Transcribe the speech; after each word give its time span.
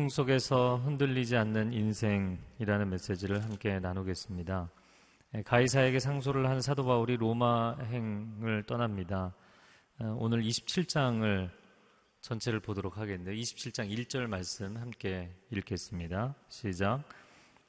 어, 0.00 0.02
폭풍 0.02 0.08
속에서 0.08 0.76
흔들리지 0.78 1.36
않는 1.36 1.74
인생이라는 1.74 2.88
메시지를 2.88 3.44
함께 3.44 3.78
나누겠습니다. 3.80 4.70
예, 5.34 5.42
가이사에게 5.42 5.98
상소를 5.98 6.48
한 6.48 6.62
사도 6.62 6.84
바울이 6.84 7.16
로마행을 7.18 8.64
떠납니다. 8.66 9.34
어, 9.98 10.16
오늘 10.18 10.42
27장을 10.42 11.50
전체를 12.22 12.60
보도록 12.60 12.96
하겠는데 12.96 13.34
27장 13.34 13.90
1절 13.90 14.26
말씀 14.26 14.76
함께 14.78 15.30
읽겠습니다. 15.50 16.34
시작. 16.48 17.02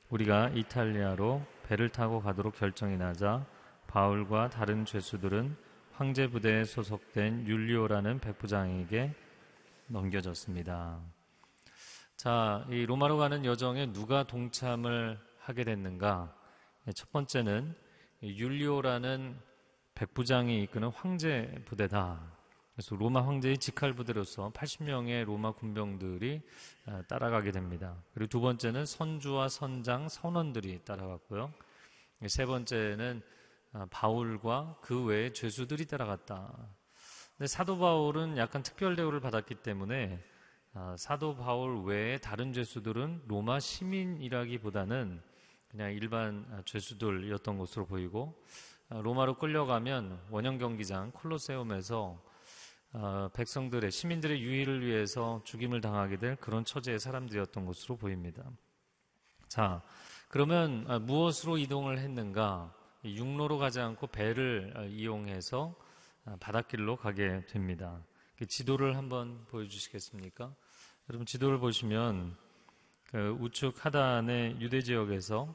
우리가 0.10 0.50
이탈리아로 0.50 1.42
배를 1.68 1.90
타고 1.90 2.22
가도록 2.22 2.56
결정이 2.56 2.98
나자 2.98 3.46
바울과 3.88 4.52
다른 4.52 4.86
죄수들은 4.86 5.56
황제 5.94 6.28
부대에 6.28 6.64
소속된 6.64 7.46
율리오라는 7.46 8.20
백부장에게 8.20 9.14
넘겨졌습니다. 9.88 11.21
자, 12.22 12.64
이 12.70 12.86
로마로 12.86 13.18
가는 13.18 13.46
여정에 13.46 13.94
누가 13.94 14.22
동참을 14.22 15.18
하게 15.40 15.64
됐는가? 15.64 16.32
예, 16.88 16.92
첫 16.92 17.12
번째는 17.12 17.74
율리오라는 18.22 19.36
백부장이 19.96 20.62
이끄는 20.62 20.90
황제 20.90 21.52
부대다. 21.66 22.22
그래서 22.76 22.96
로마 22.96 23.26
황제의 23.26 23.58
직할 23.58 23.94
부대로서 23.94 24.52
80명의 24.52 25.26
로마 25.26 25.54
군병들이 25.54 26.44
아, 26.86 27.02
따라가게 27.08 27.52
됩니다. 27.52 27.96
그리고 28.14 28.30
두 28.30 28.40
번째는 28.40 28.86
선주와 28.86 29.50
선장, 29.50 30.08
선원들이 30.08 30.84
따라갔고요. 30.86 31.52
세 32.28 32.46
번째는 32.46 33.24
아, 33.74 33.88
바울과 33.90 34.78
그 34.84 35.06
외의 35.06 35.34
죄수들이 35.34 35.88
따라갔다. 35.88 36.54
근데 37.36 37.48
사도 37.48 37.80
바울은 37.80 38.38
약간 38.38 38.62
특별 38.62 38.96
대우를 38.96 39.22
받았기 39.22 39.56
때문에 39.56 40.24
아, 40.74 40.96
사도 40.98 41.36
바울 41.36 41.84
외에 41.84 42.18
다른 42.18 42.54
죄수들은 42.54 43.24
로마 43.28 43.60
시민이라기보다는 43.60 45.22
그냥 45.68 45.92
일반 45.92 46.64
죄수들이었던 46.66 47.58
것으로 47.58 47.86
보이고 47.86 48.42
로마로 48.90 49.38
끌려가면 49.38 50.22
원형 50.30 50.60
경기장 50.60 51.12
콜로세움에서 51.12 52.22
어, 52.94 53.30
백성들의 53.34 53.92
시민들의 53.92 54.42
유의를 54.42 54.86
위해서 54.86 55.42
죽임을 55.44 55.82
당하게 55.82 56.18
될 56.18 56.36
그런 56.38 56.64
처지의 56.64 57.00
사람들이었던 57.00 57.66
것으로 57.66 57.98
보입니다. 57.98 58.44
자, 59.50 59.82
그러면 60.30 60.86
아, 60.88 61.00
무엇으로 61.00 61.58
이동을 61.58 62.00
했는가? 62.00 62.74
육로로 63.04 63.58
가지 63.58 63.82
않고 63.82 64.08
배를 64.08 64.74
아, 64.78 64.84
이용해서 64.84 65.76
아, 66.26 66.38
바닷길로 66.40 66.96
가게 66.96 67.46
됩니다. 67.46 68.02
그 68.42 68.48
지도를 68.48 68.98
한번 68.98 69.46
보여주시겠습니까? 69.50 70.52
여러분 71.12 71.28
지도를 71.28 71.60
보시면 71.60 72.36
그 73.04 73.38
우측 73.40 73.86
하단의 73.86 74.60
유대 74.60 74.82
지역에서 74.82 75.54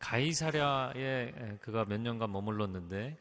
가이사랴에 0.00 1.58
그가 1.60 1.84
몇 1.84 2.00
년간 2.00 2.32
머물렀는데 2.32 3.16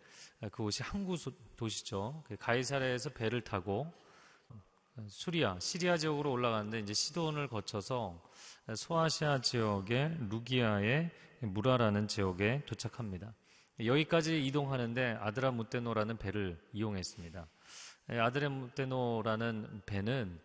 그곳이 0.51 0.81
항구 0.81 1.15
도시죠. 1.55 2.23
그 2.25 2.37
가이사랴에서 2.37 3.11
배를 3.11 3.41
타고 3.41 3.93
수리아, 5.07 5.59
시리아 5.59 5.95
지역으로 5.95 6.31
올라가는데 6.31 6.79
이제 6.79 6.95
시돈을 6.95 7.49
거쳐서 7.49 8.19
소아시아 8.75 9.41
지역의 9.41 10.27
루기아의 10.31 11.11
무라라는 11.41 12.07
지역에 12.07 12.63
도착합니다. 12.65 13.31
여기까지 13.85 14.43
이동하는데 14.43 15.17
아드라 15.19 15.51
무테노라는 15.51 16.17
배를 16.17 16.59
이용했습니다. 16.73 17.47
아드라무테노라는 18.07 19.81
배는 19.85 20.39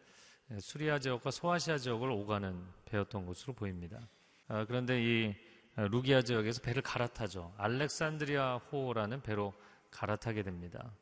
수리아 0.60 0.98
지역과 0.98 1.30
소아시아 1.30 1.78
지역을 1.78 2.10
오가는 2.10 2.58
배였던 2.84 3.26
것으로 3.26 3.52
보입니다. 3.52 4.00
아, 4.46 4.64
그런데 4.64 5.02
이 5.02 5.34
루기아 5.76 6.22
지역에서 6.22 6.62
배를 6.62 6.82
갈아타죠. 6.82 7.54
알렉산드리아 7.56 8.56
호라는 8.56 9.22
배로 9.22 9.52
갈아타게 9.90 10.42
됩니다. 10.42 10.92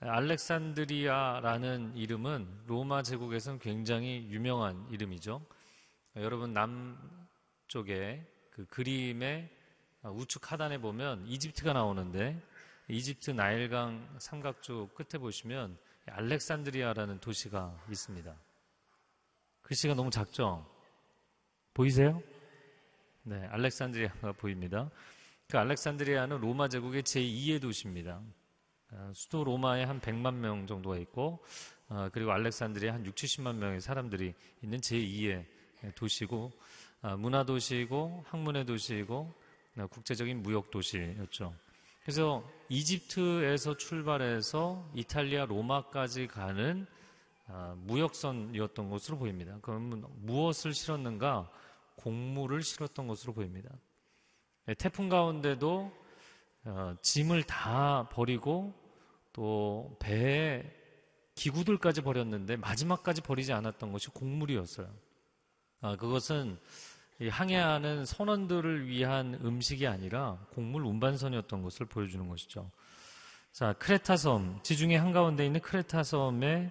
알렉산드리아라는 0.00 1.96
이름은 1.96 2.62
로마 2.66 3.02
제국에서는 3.02 3.58
굉장히 3.58 4.28
유명한 4.30 4.86
이름이죠. 4.90 5.44
여러분 6.16 6.52
남쪽에 6.52 8.24
그 8.50 8.64
그림의 8.66 9.50
우측 10.02 10.52
하단에 10.52 10.78
보면 10.78 11.26
이집트가 11.26 11.72
나오는데 11.72 12.40
이집트 12.88 13.32
나일강 13.32 14.16
삼각주 14.18 14.88
끝에 14.94 15.20
보시면 15.20 15.76
알렉산드리아라는 16.08 17.20
도시가 17.20 17.84
있습니다. 17.90 18.34
글씨가 19.62 19.94
너무 19.94 20.10
작죠? 20.10 20.66
보이세요? 21.74 22.22
네, 23.22 23.46
알렉산드리아가 23.46 24.32
보입니다. 24.32 24.90
그 25.48 25.58
알렉산드리아는 25.58 26.40
로마 26.40 26.68
제국의 26.68 27.02
제2의 27.02 27.60
도시입니다. 27.60 28.22
어, 28.90 29.12
수도 29.14 29.44
로마에 29.44 29.84
한 29.84 30.00
100만 30.00 30.34
명 30.34 30.66
정도가 30.66 30.96
있고 30.98 31.44
어, 31.88 32.08
그리고 32.12 32.32
알렉산드리아 32.32 32.94
한 32.94 33.04
6, 33.04 33.14
70만 33.14 33.56
명의 33.56 33.80
사람들이 33.80 34.34
있는 34.62 34.78
제2의 34.80 35.44
도시고 35.94 36.52
어, 37.02 37.16
문화 37.16 37.44
도시이고 37.44 38.24
학문의 38.28 38.64
도시이고 38.64 39.34
국제적인 39.90 40.42
무역 40.42 40.70
도시였죠. 40.70 41.54
그래서 42.08 42.42
이집트에서 42.70 43.76
출발해서 43.76 44.92
이탈리아 44.94 45.44
로마까지 45.44 46.26
가는 46.28 46.86
무역선이었던 47.80 48.88
것으로 48.88 49.18
보입니다. 49.18 49.58
그러면 49.60 50.06
무엇을 50.22 50.72
실었는가? 50.72 51.50
곡물을 51.96 52.62
실었던 52.62 53.08
것으로 53.08 53.34
보입니다. 53.34 53.68
태풍 54.78 55.10
가운데도 55.10 55.92
어, 56.64 56.94
짐을 57.02 57.42
다 57.42 58.08
버리고 58.10 58.72
또 59.34 59.94
배에 60.00 60.64
기구들까지 61.34 62.00
버렸는데 62.00 62.56
마지막까지 62.56 63.20
버리지 63.20 63.52
않았던 63.52 63.92
것이 63.92 64.08
곡물이었어요. 64.08 64.90
아, 65.82 65.96
그것은 65.96 66.58
항해하는 67.26 68.04
선원들을 68.04 68.86
위한 68.86 69.34
음식이 69.42 69.86
아니라 69.88 70.38
곡물 70.52 70.84
운반선이었던 70.84 71.62
것을 71.62 71.86
보여주는 71.86 72.26
것이죠. 72.28 72.70
자, 73.52 73.72
크레타 73.72 74.16
섬, 74.16 74.60
지중해 74.62 74.96
한가운데 74.96 75.44
있는 75.44 75.60
크레타 75.60 76.04
섬의 76.04 76.70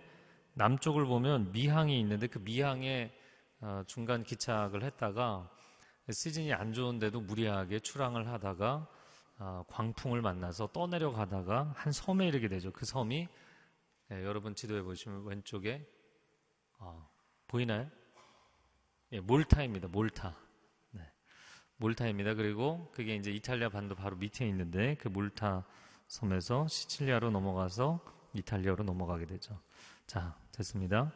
남쪽을 0.54 1.06
보면 1.06 1.52
미항이 1.52 2.00
있는데 2.00 2.28
그 2.28 2.40
미항에 2.40 3.12
어, 3.60 3.84
중간 3.88 4.24
기착을 4.24 4.84
했다가 4.84 5.50
시즌이 6.10 6.54
안 6.54 6.72
좋은데도 6.72 7.20
무리하게 7.22 7.80
출항을 7.80 8.28
하다가 8.30 8.88
어, 9.40 9.64
광풍을 9.68 10.22
만나서 10.22 10.68
떠내려가다가 10.68 11.74
한 11.76 11.92
섬에 11.92 12.28
이르게 12.28 12.48
되죠. 12.48 12.72
그 12.72 12.86
섬이 12.86 13.28
네, 14.10 14.24
여러분 14.24 14.56
지도에 14.56 14.82
보시면 14.82 15.26
왼쪽에 15.26 15.86
어, 16.80 17.10
보이나요? 17.48 17.90
예, 19.14 19.22
몰타입니다. 19.22 19.88
몰타. 19.88 20.36
네, 20.92 21.02
몰타입니다. 21.78 22.34
그리고 22.34 22.92
그게 22.94 23.16
이제 23.16 23.32
이탈리아 23.32 23.70
반도 23.70 23.96
바로 23.96 24.18
밑에 24.18 24.46
있는데 24.50 24.96
그 24.96 25.08
몰타 25.08 25.66
섬에서 26.08 26.68
시칠리아로 26.68 27.32
넘어가서 27.32 28.02
이탈리아로 28.34 28.84
넘어가게 28.84 29.26
되죠. 29.26 29.60
자, 30.08 30.38
됐습니다. 30.52 31.14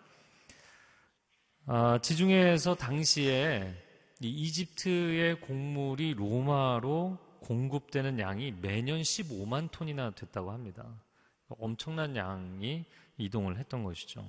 아, 1.65 1.99
지중해에서 2.01 2.75
당시에 2.75 3.73
이집트의 4.21 5.41
곡물이 5.41 6.13
로마로 6.13 7.17
공급되는 7.41 8.19
양이 8.19 8.51
매년 8.51 9.01
15만 9.01 9.69
톤이나 9.71 10.11
됐다고 10.11 10.51
합니다. 10.51 11.03
엄청난 11.49 12.15
양이 12.15 12.85
이동을 13.17 13.57
했던 13.57 13.83
것이죠. 13.83 14.25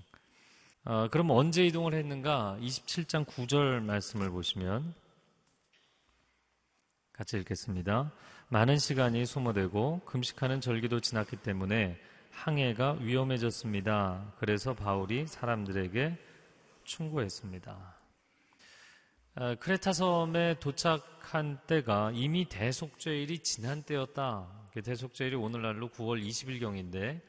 아, 0.85 1.07
그럼 1.13 1.31
언제 1.31 1.65
이동을 1.65 1.95
했는가? 1.95 2.59
27장 2.61 3.25
9절 3.25 3.83
말씀을 3.85 4.31
보시면 4.31 4.95
같이 7.13 7.37
읽겠습니다. 7.37 8.11
많은 8.49 8.79
시간이 8.79 9.25
소모되고 9.25 10.01
금식하는 10.05 10.61
절기도 10.61 10.99
지났기 10.99 11.37
때문에 11.37 12.01
항해가 12.33 12.95
위험해졌습니다. 12.95 14.35
그래서 14.39 14.75
바울이 14.75 15.29
사람들에게 15.29 16.19
충고했습니다. 16.83 17.97
아, 19.37 19.55
크레타 19.55 19.93
섬에 19.93 20.59
도착한 20.59 21.61
때가 21.69 22.11
이미 22.13 22.49
대속죄일이 22.49 23.39
지난 23.39 23.85
때였다. 23.85 24.49
대속죄일이 24.83 25.37
오늘날로 25.37 25.91
9월 25.91 26.27
20일경인데, 26.27 27.21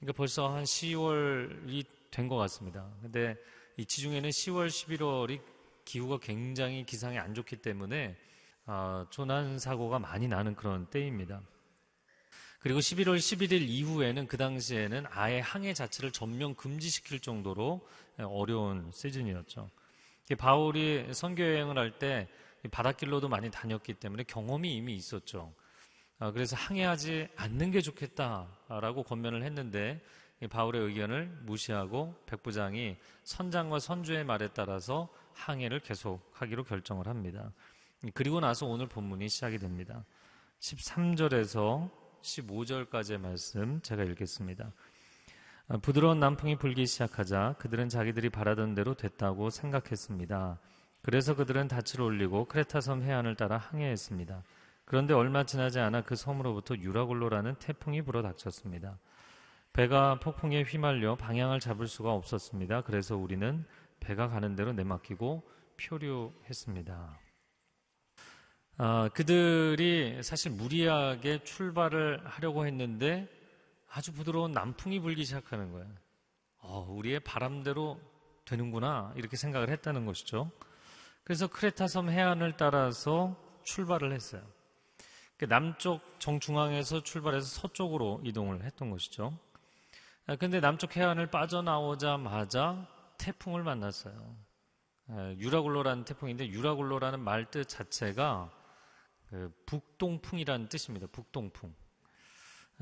그러니까 0.00 0.12
벌써 0.16 0.52
한 0.52 0.64
10월이 0.64 1.95
된 2.10 2.28
것 2.28 2.36
같습니다. 2.36 2.90
근데 3.02 3.36
이 3.76 3.84
지중해는 3.84 4.30
10월, 4.30 4.68
11월이 4.68 5.40
기후가 5.84 6.18
굉장히 6.18 6.84
기상이 6.84 7.18
안 7.18 7.34
좋기 7.34 7.56
때문에 7.56 8.16
어, 8.66 9.06
조난 9.10 9.58
사고가 9.58 9.98
많이 9.98 10.26
나는 10.28 10.54
그런 10.56 10.86
때입니다. 10.90 11.40
그리고 12.60 12.80
11월 12.80 13.16
11일 13.16 13.68
이후에는 13.68 14.26
그 14.26 14.36
당시에는 14.36 15.04
아예 15.10 15.38
항해 15.38 15.72
자체를 15.72 16.10
전면 16.10 16.56
금지시킬 16.56 17.20
정도로 17.20 17.86
어려운 18.18 18.90
시즌이었죠. 18.92 19.70
바울이 20.38 21.14
선교 21.14 21.44
여행을 21.44 21.78
할 21.78 21.98
때 21.98 22.28
바닷길로도 22.72 23.28
많이 23.28 23.50
다녔기 23.50 23.94
때문에 23.94 24.24
경험이 24.24 24.74
이미 24.74 24.94
있었죠. 24.96 25.54
아, 26.18 26.32
그래서 26.32 26.56
항해하지 26.56 27.28
않는 27.36 27.70
게 27.70 27.80
좋겠다라고 27.80 29.04
권면을 29.04 29.44
했는데 29.44 30.02
바울의 30.50 30.82
의견을 30.82 31.38
무시하고 31.42 32.14
백부장이 32.26 32.96
선장과 33.24 33.78
선주의 33.78 34.24
말에 34.24 34.48
따라서 34.48 35.08
항해를 35.34 35.80
계속하기로 35.80 36.64
결정을 36.64 37.08
합니다. 37.08 37.52
그리고 38.12 38.40
나서 38.40 38.66
오늘 38.66 38.86
본문이 38.86 39.28
시작이 39.28 39.58
됩니다. 39.58 40.04
13절에서 40.60 41.90
15절까지의 42.22 43.18
말씀 43.18 43.80
제가 43.82 44.02
읽겠습니다. 44.04 44.72
아, 45.68 45.78
부드러운 45.78 46.20
남풍이 46.20 46.56
불기 46.56 46.86
시작하자 46.86 47.56
그들은 47.58 47.88
자기들이 47.88 48.30
바라던 48.30 48.74
대로 48.74 48.94
됐다고 48.94 49.50
생각했습니다. 49.50 50.60
그래서 51.02 51.34
그들은 51.34 51.68
닻을 51.68 52.02
올리고 52.02 52.44
크레타섬 52.46 53.02
해안을 53.02 53.36
따라 53.36 53.56
항해했습니다. 53.56 54.42
그런데 54.84 55.14
얼마 55.14 55.44
지나지 55.44 55.80
않아 55.80 56.02
그 56.02 56.14
섬으로부터 56.14 56.76
유라굴로라는 56.76 57.56
태풍이 57.56 58.02
불어 58.02 58.22
닥쳤습니다. 58.22 58.98
배가 59.76 60.18
폭풍에 60.20 60.62
휘말려 60.62 61.16
방향을 61.16 61.60
잡을 61.60 61.86
수가 61.86 62.10
없었습니다. 62.14 62.80
그래서 62.80 63.14
우리는 63.14 63.66
배가 64.00 64.26
가는 64.26 64.56
대로 64.56 64.72
내맡기고 64.72 65.46
표류했습니다. 65.76 67.20
아, 68.78 69.10
그들이 69.12 70.22
사실 70.22 70.52
무리하게 70.52 71.44
출발을 71.44 72.26
하려고 72.26 72.66
했는데 72.66 73.28
아주 73.86 74.14
부드러운 74.14 74.52
남풍이 74.52 74.98
불기 75.00 75.26
시작하는 75.26 75.70
거예요. 75.72 75.86
어, 76.62 76.86
우리의 76.88 77.20
바람대로 77.20 78.00
되는구나 78.46 79.12
이렇게 79.14 79.36
생각을 79.36 79.68
했다는 79.68 80.06
것이죠. 80.06 80.50
그래서 81.22 81.48
크레타 81.48 81.86
섬 81.86 82.08
해안을 82.08 82.56
따라서 82.56 83.36
출발을 83.64 84.14
했어요. 84.14 84.42
그 85.36 85.44
남쪽 85.44 86.00
정중앙에서 86.18 87.02
출발해서 87.02 87.60
서쪽으로 87.60 88.22
이동을 88.24 88.64
했던 88.64 88.90
것이죠. 88.90 89.38
아, 90.28 90.34
근데 90.34 90.58
남쪽 90.58 90.96
해안을 90.96 91.30
빠져나오자마자 91.30 92.88
태풍을 93.16 93.62
만났어요. 93.62 94.36
아, 95.08 95.34
유라굴로라는 95.38 96.04
태풍인데 96.04 96.48
유라굴로라는 96.48 97.20
말 97.20 97.50
뜻 97.50 97.68
자체가 97.68 98.50
그 99.28 99.52
북동풍이라는 99.66 100.68
뜻입니다. 100.68 101.06
북동풍. 101.12 101.72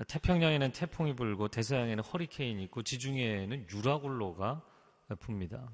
태평양에는 0.09 0.73
태풍이 0.73 1.15
불고 1.15 1.49
대서양에는 1.49 2.03
허리케인이 2.03 2.63
있고 2.65 2.83
지중해에는 2.83 3.69
유라굴로가 3.71 4.63
붑니다. 5.21 5.69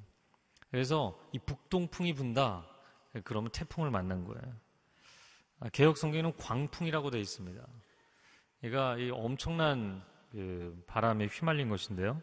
그래서 0.72 1.18
이 1.32 1.38
북동풍이 1.38 2.14
분다. 2.14 2.66
그러면 3.22 3.50
태풍을 3.52 3.90
만난 3.90 4.24
거예요. 4.24 4.56
아, 5.60 5.68
개혁 5.68 5.96
성경에는 5.96 6.36
광풍이라고 6.36 7.10
되어 7.10 7.20
있습니다. 7.20 7.64
얘가 8.64 8.96
이 8.98 9.10
엄청난 9.10 10.04
그 10.30 10.82
바람에 10.86 11.26
휘말린 11.26 11.68
것인데요. 11.68 12.20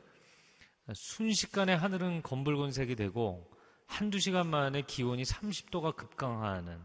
순식간에 0.93 1.73
하늘은 1.73 2.23
검붉은 2.23 2.71
색이 2.71 2.95
되고 2.95 3.49
한두 3.85 4.19
시간 4.19 4.47
만에 4.47 4.81
기온이 4.83 5.23
30도가 5.23 5.95
급강하는 5.95 6.79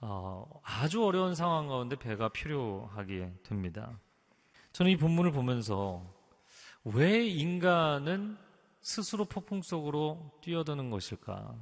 어, 0.00 0.60
아주 0.62 1.04
어려운 1.04 1.34
상황 1.34 1.68
가운데 1.68 1.96
배가 1.96 2.28
필요하게 2.28 3.32
됩니다. 3.42 3.98
저는 4.72 4.92
이 4.92 4.96
본문을 4.96 5.32
보면서 5.32 6.04
왜 6.84 7.26
인간은 7.26 8.36
스스로 8.82 9.24
폭풍 9.24 9.62
속으로 9.62 10.38
뛰어드는 10.42 10.90
것일까? 10.90 11.56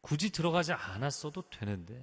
굳이 0.00 0.32
들어가지 0.32 0.72
않았어도 0.72 1.48
되는데. 1.50 2.02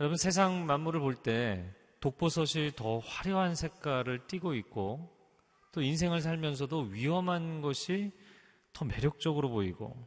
여러분 0.00 0.16
세상 0.16 0.66
만물을 0.66 0.98
볼 1.00 1.14
때 1.14 1.72
독버섯이 2.02 2.72
더 2.76 2.98
화려한 2.98 3.54
색깔을 3.54 4.26
띠고 4.26 4.54
있고 4.56 5.08
또 5.72 5.80
인생을 5.80 6.20
살면서도 6.20 6.80
위험한 6.80 7.62
것이 7.62 8.12
더 8.72 8.84
매력적으로 8.84 9.48
보이고 9.48 10.06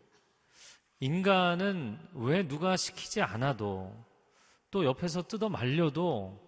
인간은 0.99 1.97
왜 2.13 2.47
누가 2.47 2.75
시키지 2.77 3.21
않아도 3.21 3.95
또 4.71 4.85
옆에서 4.85 5.23
뜯어 5.23 5.49
말려도 5.49 6.43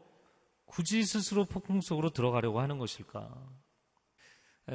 굳이 0.66 1.04
스스로 1.04 1.46
폭풍 1.46 1.80
속으로 1.82 2.10
들어가려고 2.10 2.60
하는 2.60 2.78
것일까? 2.78 3.34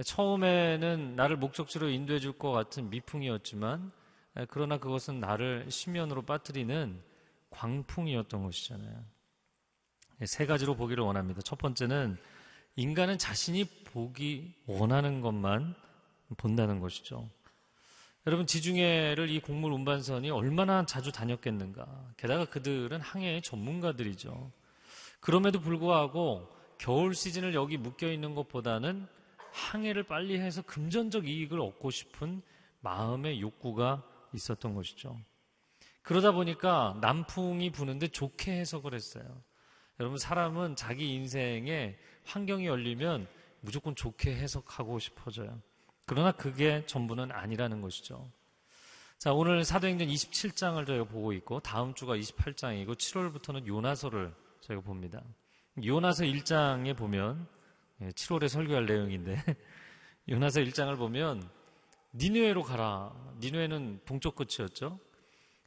처음에는 0.06 1.16
나를 1.16 1.36
목적지로 1.36 1.90
인도해 1.90 2.18
줄 2.18 2.32
것 2.38 2.50
같은 2.50 2.88
미풍이었지만 2.88 3.92
그러나 4.48 4.78
그것은 4.78 5.20
나를 5.20 5.70
심연으로 5.70 6.22
빠뜨리는 6.22 7.02
광풍이었던 7.50 8.42
것이잖아요. 8.42 9.04
세 10.26 10.46
가지로 10.46 10.74
보기를 10.74 11.04
원합니다. 11.04 11.40
첫 11.42 11.58
번째는 11.58 12.16
인간은 12.76 13.18
자신이 13.18 13.64
보기 13.84 14.54
원하는 14.66 15.20
것만 15.20 15.74
본다는 16.36 16.80
것이죠. 16.80 17.28
여러분 18.26 18.46
지중해를 18.46 19.30
이 19.30 19.40
곡물 19.40 19.72
운반선이 19.72 20.30
얼마나 20.30 20.86
자주 20.86 21.10
다녔겠는가. 21.10 22.14
게다가 22.16 22.44
그들은 22.44 23.00
항해의 23.00 23.42
전문가들이죠. 23.42 24.52
그럼에도 25.20 25.60
불구하고 25.60 26.48
겨울 26.78 27.14
시즌을 27.14 27.54
여기 27.54 27.76
묶여 27.76 28.10
있는 28.10 28.34
것보다는 28.34 29.06
항해를 29.52 30.04
빨리 30.04 30.38
해서 30.38 30.62
금전적 30.62 31.28
이익을 31.28 31.60
얻고 31.60 31.90
싶은 31.90 32.42
마음의 32.80 33.40
욕구가 33.40 34.02
있었던 34.32 34.74
것이죠. 34.74 35.18
그러다 36.02 36.32
보니까 36.32 36.98
남풍이 37.00 37.70
부는데 37.70 38.08
좋게 38.08 38.52
해석을 38.52 38.94
했어요. 38.94 39.42
여러분 40.02 40.18
사람은 40.18 40.74
자기 40.74 41.14
인생에 41.14 41.96
환경이 42.24 42.66
열리면 42.66 43.28
무조건 43.60 43.94
좋게 43.94 44.34
해석하고 44.34 44.98
싶어져요. 44.98 45.60
그러나 46.06 46.32
그게 46.32 46.84
전부는 46.86 47.30
아니라는 47.30 47.80
것이죠. 47.80 48.28
자, 49.18 49.32
오늘 49.32 49.64
사도행전 49.64 50.08
27장을 50.08 50.84
저희가 50.84 51.04
보고 51.04 51.32
있고 51.34 51.60
다음 51.60 51.94
주가 51.94 52.16
28장이고 52.16 52.96
7월부터는 52.96 53.68
요나서를 53.68 54.34
저희가 54.62 54.82
봅니다. 54.82 55.22
요나서 55.84 56.24
1장에 56.24 56.96
보면 56.96 57.46
7월에 58.00 58.42
예, 58.42 58.48
설교할 58.48 58.86
내용인데 58.86 59.36
요나서 60.28 60.62
1장을 60.62 60.98
보면 60.98 61.48
니누에로 62.14 62.64
가라. 62.64 63.14
니누에는 63.38 64.00
동쪽 64.04 64.34
끝이었죠. 64.34 64.98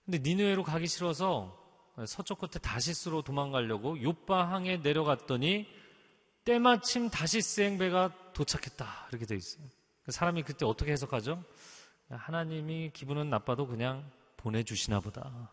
근데 0.04 0.18
니누에로 0.20 0.66
가기 0.66 0.88
싫어서 0.88 1.65
서쪽 2.08 2.40
끝에 2.40 2.60
다시스로 2.62 3.22
도망가려고 3.22 4.02
요바 4.02 4.52
항에 4.52 4.78
내려갔더니 4.78 5.68
때마침 6.44 7.10
다시스 7.10 7.62
행배가 7.62 8.34
도착했다. 8.34 9.08
이렇게 9.10 9.26
돼 9.26 9.36
있어요. 9.36 9.66
그 10.04 10.12
사람이 10.12 10.44
그때 10.44 10.66
어떻게 10.66 10.92
해석하죠? 10.92 11.44
하나님이 12.10 12.92
기분은 12.94 13.30
나빠도 13.30 13.66
그냥 13.68 14.10
보내주시나 14.38 15.00
보다. 15.00 15.50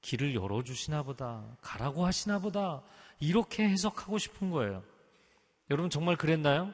길을 0.00 0.34
열어주시나 0.34 1.02
보다. 1.02 1.44
가라고 1.60 2.06
하시나 2.06 2.38
보다. 2.38 2.82
이렇게 3.20 3.68
해석하고 3.68 4.18
싶은 4.18 4.50
거예요. 4.50 4.82
여러분 5.70 5.90
정말 5.90 6.16
그랬나요? 6.16 6.72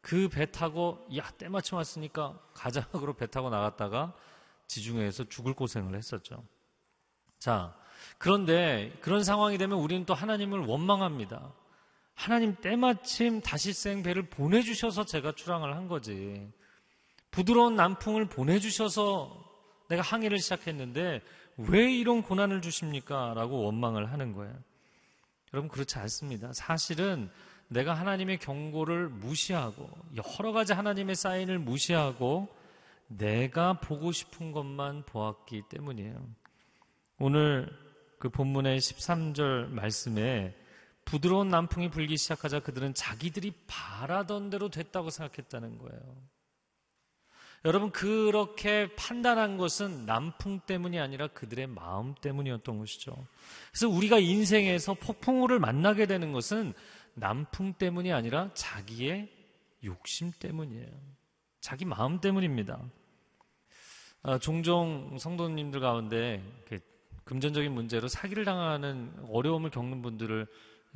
그 0.00 0.28
배 0.28 0.50
타고, 0.50 1.06
야, 1.16 1.30
때마침 1.38 1.76
왔으니까 1.76 2.38
가자. 2.52 2.86
그러고 2.90 3.14
배 3.14 3.26
타고 3.28 3.50
나갔다가 3.50 4.12
지중해에서 4.66 5.24
죽을 5.24 5.54
고생을 5.54 5.94
했었죠. 5.96 6.44
자, 7.38 7.74
그런데 8.18 8.96
그런 9.00 9.24
상황이 9.24 9.58
되면 9.58 9.78
우리는 9.78 10.04
또 10.04 10.14
하나님을 10.14 10.60
원망합니다. 10.60 11.52
하나님 12.14 12.54
때마침 12.56 13.40
다시생 13.40 14.02
배를 14.02 14.28
보내주셔서 14.28 15.04
제가 15.04 15.32
출항을 15.32 15.74
한 15.74 15.88
거지. 15.88 16.50
부드러운 17.30 17.74
남풍을 17.74 18.26
보내주셔서 18.26 19.42
내가 19.88 20.02
항해를 20.02 20.38
시작했는데 20.38 21.22
왜 21.56 21.92
이런 21.92 22.22
고난을 22.22 22.62
주십니까? 22.62 23.34
라고 23.34 23.64
원망을 23.64 24.12
하는 24.12 24.32
거예요. 24.32 24.54
여러분, 25.52 25.68
그렇지 25.68 25.98
않습니다. 25.98 26.52
사실은 26.52 27.30
내가 27.68 27.94
하나님의 27.94 28.38
경고를 28.38 29.08
무시하고 29.08 29.90
여러 30.14 30.52
가지 30.52 30.72
하나님의 30.72 31.14
사인을 31.14 31.58
무시하고 31.58 32.48
내가 33.08 33.74
보고 33.74 34.12
싶은 34.12 34.52
것만 34.52 35.04
보았기 35.06 35.64
때문이에요. 35.68 36.26
오늘 37.18 37.70
그 38.22 38.28
본문의 38.28 38.78
13절 38.78 39.70
말씀에 39.70 40.54
부드러운 41.04 41.48
남풍이 41.48 41.90
불기 41.90 42.16
시작하자 42.16 42.60
그들은 42.60 42.94
자기들이 42.94 43.52
바라던 43.66 44.48
대로 44.48 44.68
됐다고 44.68 45.10
생각했다는 45.10 45.78
거예요. 45.78 46.16
여러분, 47.64 47.90
그렇게 47.90 48.94
판단한 48.94 49.56
것은 49.56 50.06
남풍 50.06 50.60
때문이 50.60 51.00
아니라 51.00 51.26
그들의 51.26 51.66
마음 51.66 52.14
때문이었던 52.14 52.78
것이죠. 52.78 53.12
그래서 53.72 53.88
우리가 53.88 54.20
인생에서 54.20 54.94
폭풍우를 54.94 55.58
만나게 55.58 56.06
되는 56.06 56.30
것은 56.30 56.74
남풍 57.14 57.72
때문이 57.72 58.12
아니라 58.12 58.50
자기의 58.54 59.32
욕심 59.82 60.30
때문이에요. 60.38 60.92
자기 61.60 61.84
마음 61.86 62.20
때문입니다. 62.20 62.80
아, 64.22 64.38
종종 64.38 65.18
성도님들 65.18 65.80
가운데 65.80 66.40
금전적인 67.24 67.72
문제로 67.72 68.08
사기를 68.08 68.44
당하는 68.44 69.12
어려움을 69.28 69.70
겪는 69.70 70.02
분들을 70.02 70.46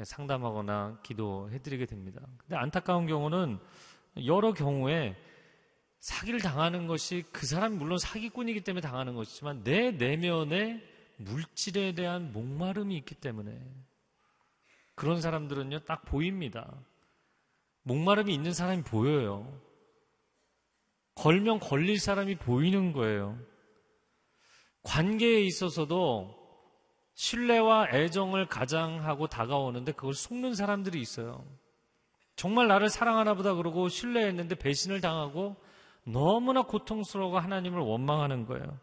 상담하거나 0.05 1.01
기도해드리게 1.03 1.87
됩니다. 1.87 2.21
근데 2.39 2.57
안타까운 2.57 3.07
경우는 3.07 3.59
여러 4.27 4.53
경우에 4.53 5.17
사기를 6.01 6.41
당하는 6.41 6.87
것이 6.87 7.25
그 7.33 7.47
사람이 7.47 7.77
물론 7.77 7.99
사기꾼이기 7.99 8.63
때문에 8.63 8.81
당하는 8.81 9.15
것이지만 9.15 9.65
내 9.65 9.91
내면에 9.91 10.83
물질에 11.17 11.93
대한 11.93 12.33
목마름이 12.33 12.97
있기 12.99 13.15
때문에 13.15 13.59
그런 14.95 15.21
사람들은요 15.21 15.81
딱 15.81 16.05
보입니다. 16.05 16.73
목마름이 17.83 18.33
있는 18.33 18.53
사람이 18.53 18.83
보여요. 18.83 19.61
걸면 21.15 21.61
걸릴 21.61 21.99
사람이 21.99 22.37
보이는 22.37 22.93
거예요. 22.93 23.39
관계에 24.87 25.41
있어서도 25.43 26.35
신뢰와 27.15 27.89
애정을 27.93 28.47
가장하고 28.47 29.27
다가오는데 29.27 29.93
그걸 29.93 30.15
속는 30.15 30.55
사람들이 30.55 31.01
있어요. 31.01 31.45
정말 32.37 32.69
나를 32.69 32.89
사랑하나 32.89 33.35
보다 33.35 33.55
그러고 33.55 33.89
신뢰했는데 33.89 34.55
배신을 34.55 35.01
당하고 35.01 35.57
너무나 36.05 36.63
고통스러워 36.63 37.39
하나님을 37.39 37.81
원망하는 37.81 38.47
거예요. 38.47 38.79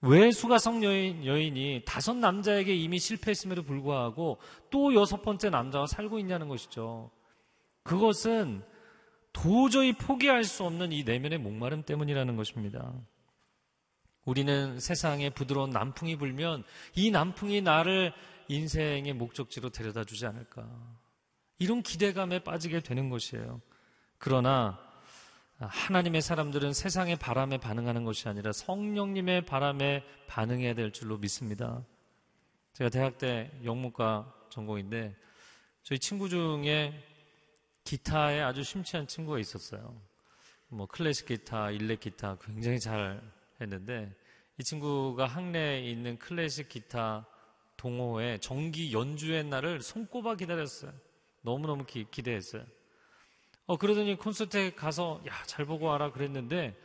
왜 0.00 0.30
수가성 0.30 0.82
여인, 0.84 1.26
여인이 1.26 1.82
다섯 1.84 2.14
남자에게 2.14 2.74
이미 2.74 2.98
실패했음에도 2.98 3.64
불구하고 3.64 4.38
또 4.70 4.94
여섯 4.94 5.22
번째 5.22 5.50
남자와 5.50 5.86
살고 5.86 6.18
있냐는 6.18 6.48
것이죠. 6.48 7.10
그것은 7.82 8.62
도저히 9.32 9.92
포기할 9.92 10.44
수 10.44 10.64
없는 10.64 10.92
이 10.92 11.02
내면의 11.04 11.38
목마름 11.38 11.82
때문이라는 11.82 12.36
것입니다. 12.36 12.94
우리는 14.26 14.78
세상에 14.80 15.30
부드러운 15.30 15.70
남풍이 15.70 16.16
불면 16.16 16.64
이 16.94 17.10
남풍이 17.10 17.62
나를 17.62 18.12
인생의 18.48 19.14
목적지로 19.14 19.70
데려다 19.70 20.04
주지 20.04 20.26
않을까. 20.26 20.68
이런 21.58 21.82
기대감에 21.82 22.40
빠지게 22.40 22.80
되는 22.80 23.08
것이에요. 23.08 23.62
그러나 24.18 24.78
하나님의 25.58 26.20
사람들은 26.20 26.74
세상의 26.74 27.16
바람에 27.16 27.58
반응하는 27.58 28.04
것이 28.04 28.28
아니라 28.28 28.52
성령님의 28.52 29.46
바람에 29.46 30.04
반응해야 30.26 30.74
될 30.74 30.92
줄로 30.92 31.16
믿습니다. 31.18 31.82
제가 32.74 32.90
대학 32.90 33.18
때 33.18 33.50
영문과 33.64 34.34
전공인데 34.50 35.16
저희 35.82 35.98
친구 35.98 36.28
중에 36.28 36.92
기타에 37.84 38.42
아주 38.42 38.64
심취한 38.64 39.06
친구가 39.06 39.38
있었어요. 39.38 39.98
뭐 40.68 40.86
클래식 40.86 41.26
기타, 41.26 41.70
일렉 41.70 42.00
기타 42.00 42.36
굉장히 42.38 42.80
잘 42.80 43.22
했는데 43.60 44.14
이 44.58 44.64
친구가 44.64 45.26
학내에 45.26 45.88
있는 45.90 46.18
클래식 46.18 46.68
기타 46.68 47.26
동호회 47.76 48.38
정기 48.38 48.92
연주회 48.92 49.42
날을 49.42 49.82
손꼽아 49.82 50.36
기다렸어요. 50.36 50.92
너무너무 51.42 51.84
기, 51.84 52.06
기대했어요. 52.10 52.64
어, 53.66 53.76
그러더니 53.76 54.16
콘서트에 54.16 54.74
가서, 54.74 55.22
야, 55.28 55.32
잘 55.46 55.64
보고 55.66 55.86
와라 55.86 56.10
그랬는데, 56.12 56.76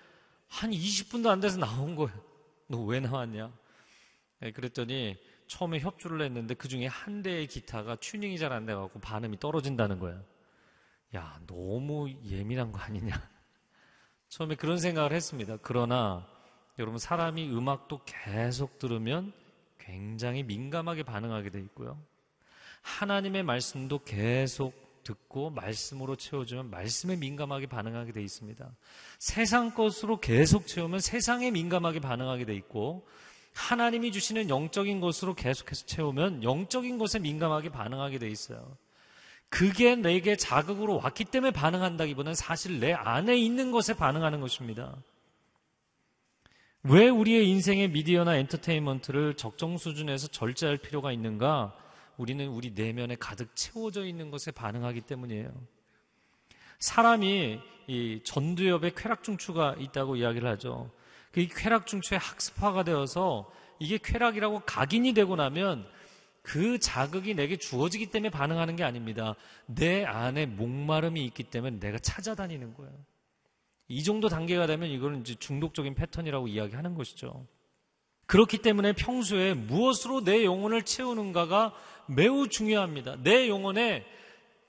한 0.47 0.71
20분도 0.71 1.29
안 1.29 1.39
돼서 1.39 1.57
나온 1.57 1.95
거예요. 1.95 2.19
너 2.67 2.83
왜 2.85 2.99
나왔냐? 2.99 3.51
네, 4.39 4.51
그랬더니, 4.51 5.17
처음에 5.47 5.79
협주를 5.79 6.21
했는데, 6.25 6.55
그 6.55 6.67
중에 6.67 6.87
한 6.87 7.21
대의 7.21 7.47
기타가 7.47 7.95
튜닝이 7.97 8.37
잘 8.39 8.51
안 8.51 8.65
돼갖고 8.65 8.99
반음이 8.99 9.39
떨어진다는 9.39 9.99
거예요. 9.99 10.23
야, 11.15 11.39
너무 11.47 12.09
예민한 12.25 12.71
거 12.71 12.79
아니냐? 12.79 13.11
처음에 14.29 14.55
그런 14.55 14.77
생각을 14.77 15.13
했습니다. 15.13 15.57
그러나, 15.61 16.27
여러분, 16.81 16.99
사람이 16.99 17.49
음악도 17.49 18.01
계속 18.05 18.79
들으면 18.79 19.31
굉장히 19.77 20.43
민감하게 20.43 21.03
반응하게 21.03 21.49
돼 21.49 21.59
있고요. 21.61 21.97
하나님의 22.81 23.43
말씀도 23.43 23.99
계속 23.99 24.73
듣고 25.03 25.49
말씀으로 25.49 26.15
채워주면 26.15 26.69
말씀에 26.69 27.15
민감하게 27.15 27.67
반응하게 27.67 28.11
돼 28.11 28.23
있습니다. 28.23 28.69
세상 29.19 29.73
것으로 29.73 30.19
계속 30.19 30.67
채우면 30.67 30.99
세상에 30.99 31.51
민감하게 31.51 31.99
반응하게 31.99 32.45
돼 32.45 32.55
있고 32.55 33.07
하나님이 33.53 34.11
주시는 34.11 34.49
영적인 34.49 35.01
것으로 35.01 35.33
계속해서 35.33 35.85
채우면 35.85 36.43
영적인 36.43 36.97
것에 36.97 37.19
민감하게 37.19 37.69
반응하게 37.69 38.19
돼 38.19 38.29
있어요. 38.29 38.77
그게 39.49 39.95
내게 39.95 40.37
자극으로 40.37 40.97
왔기 40.97 41.25
때문에 41.25 41.51
반응한다기보다는 41.51 42.35
사실 42.35 42.79
내 42.79 42.93
안에 42.93 43.37
있는 43.37 43.71
것에 43.71 43.93
반응하는 43.93 44.39
것입니다. 44.39 44.95
왜 46.83 47.09
우리의 47.09 47.47
인생의 47.47 47.89
미디어나 47.89 48.37
엔터테인먼트를 48.37 49.35
적정 49.35 49.77
수준에서 49.77 50.27
절제할 50.29 50.77
필요가 50.77 51.11
있는가? 51.11 51.75
우리는 52.17 52.47
우리 52.47 52.71
내면에 52.71 53.15
가득 53.19 53.55
채워져 53.55 54.03
있는 54.03 54.31
것에 54.31 54.49
반응하기 54.49 55.01
때문이에요. 55.01 55.51
사람이 56.79 57.59
이 57.87 58.21
전두엽에 58.23 58.93
쾌락중추가 58.97 59.75
있다고 59.77 60.15
이야기를 60.15 60.49
하죠. 60.49 60.91
그 61.31 61.47
쾌락중추의 61.47 62.17
학습화가 62.17 62.83
되어서 62.83 63.51
이게 63.77 63.99
쾌락이라고 64.01 64.61
각인이 64.65 65.13
되고 65.13 65.35
나면 65.35 65.87
그 66.41 66.79
자극이 66.79 67.35
내게 67.35 67.57
주어지기 67.57 68.07
때문에 68.07 68.31
반응하는 68.31 68.75
게 68.75 68.83
아닙니다. 68.83 69.35
내 69.67 70.03
안에 70.03 70.47
목마름이 70.47 71.23
있기 71.25 71.43
때문에 71.43 71.79
내가 71.79 71.99
찾아다니는 71.99 72.73
거예요. 72.73 72.91
이 73.91 74.03
정도 74.03 74.29
단계가 74.29 74.67
되면 74.67 74.89
이거는 74.89 75.21
이제 75.21 75.35
중독적인 75.35 75.95
패턴이라고 75.95 76.47
이야기하는 76.47 76.95
것이죠. 76.95 77.45
그렇기 78.25 78.59
때문에 78.59 78.93
평소에 78.93 79.53
무엇으로 79.53 80.23
내 80.23 80.45
영혼을 80.45 80.83
채우는가가 80.83 81.73
매우 82.07 82.47
중요합니다. 82.47 83.17
내 83.23 83.49
영혼에 83.49 84.05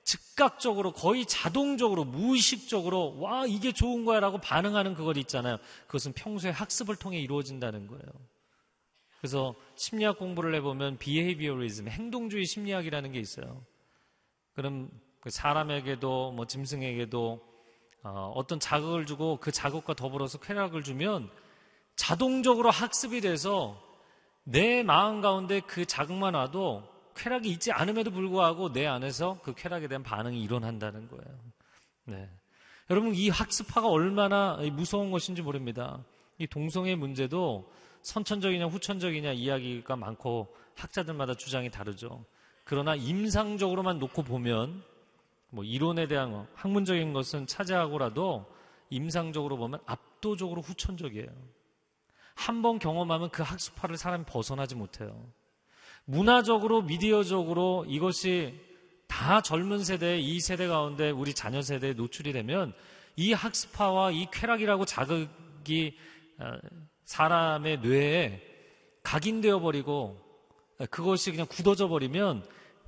즉각적으로 0.03 0.91
거의 0.91 1.25
자동적으로 1.25 2.03
무의식적으로 2.03 3.19
와 3.19 3.45
이게 3.45 3.71
좋은 3.71 4.03
거야라고 4.03 4.39
반응하는 4.39 4.95
그것 4.95 5.15
있잖아요. 5.17 5.57
그것은 5.87 6.11
평소에 6.11 6.51
학습을 6.51 6.97
통해 6.97 7.19
이루어진다는 7.19 7.87
거예요. 7.87 8.03
그래서 9.21 9.55
심리학 9.75 10.17
공부를 10.17 10.53
해보면 10.55 10.97
비헤이비어리즘 10.97 11.87
행동주의 11.87 12.45
심리학이라는 12.45 13.13
게 13.13 13.19
있어요. 13.19 13.65
그럼 14.53 14.89
그 15.21 15.29
사람에게도 15.29 16.33
뭐 16.33 16.45
짐승에게도 16.45 17.52
어, 18.03 18.31
어떤 18.35 18.59
자극을 18.59 19.05
주고 19.05 19.37
그 19.39 19.51
자극과 19.51 19.93
더불어서 19.93 20.37
쾌락을 20.39 20.83
주면 20.83 21.29
자동적으로 21.95 22.69
학습이 22.69 23.21
돼서 23.21 23.81
내 24.43 24.83
마음 24.83 25.21
가운데 25.21 25.61
그 25.61 25.85
자극만 25.85 26.33
와도 26.33 26.83
쾌락이 27.15 27.49
있지 27.49 27.71
않음에도 27.71 28.11
불구하고 28.11 28.73
내 28.73 28.85
안에서 28.85 29.39
그 29.43 29.53
쾌락에 29.53 29.87
대한 29.87 30.03
반응이 30.03 30.41
일어난다는 30.41 31.07
거예요. 31.07 31.39
네. 32.05 32.29
여러분, 32.89 33.15
이 33.15 33.29
학습화가 33.29 33.87
얼마나 33.87 34.57
무서운 34.73 35.11
것인지 35.11 35.41
모릅니다. 35.41 36.03
이 36.37 36.47
동성애 36.47 36.95
문제도 36.95 37.71
선천적이냐 38.01 38.65
후천적이냐 38.65 39.31
이야기가 39.31 39.95
많고 39.95 40.53
학자들마다 40.75 41.35
주장이 41.35 41.69
다르죠. 41.69 42.25
그러나 42.65 42.95
임상적으로만 42.95 43.99
놓고 43.99 44.23
보면 44.23 44.83
뭐 45.53 45.63
이론에 45.63 46.07
대한 46.07 46.47
학문적인 46.55 47.13
것은 47.13 47.45
차지하고라도 47.45 48.47
임상적으로 48.89 49.55
보면 49.57 49.79
압도적으로 49.85 50.61
후천적이에요. 50.61 51.27
한 52.33 52.63
번 52.63 52.79
경험하면 52.79 53.29
그 53.29 53.43
학습화를 53.43 53.95
사람이 53.95 54.25
벗어나지 54.25 54.73
못해요. 54.73 55.31
문화적으로, 56.05 56.81
미디어적으로 56.81 57.85
이것이 57.87 58.59
다 59.07 59.41
젊은 59.41 59.83
세대, 59.83 60.17
이 60.17 60.39
세대 60.39 60.65
가운데 60.65 61.11
우리 61.11 61.35
자녀 61.35 61.61
세대에 61.61 61.93
노출이 61.93 62.33
되면 62.33 62.73
이 63.15 63.31
학습화와 63.31 64.09
이 64.09 64.25
쾌락이라고 64.31 64.85
자극이 64.85 65.95
어, 66.39 66.57
사람의 67.05 67.81
뇌에 67.81 68.41
각인되어 69.03 69.59
버리고 69.59 70.19
그것이 70.89 71.29
그냥 71.29 71.45
굳어져 71.47 71.87
버리면 71.87 72.43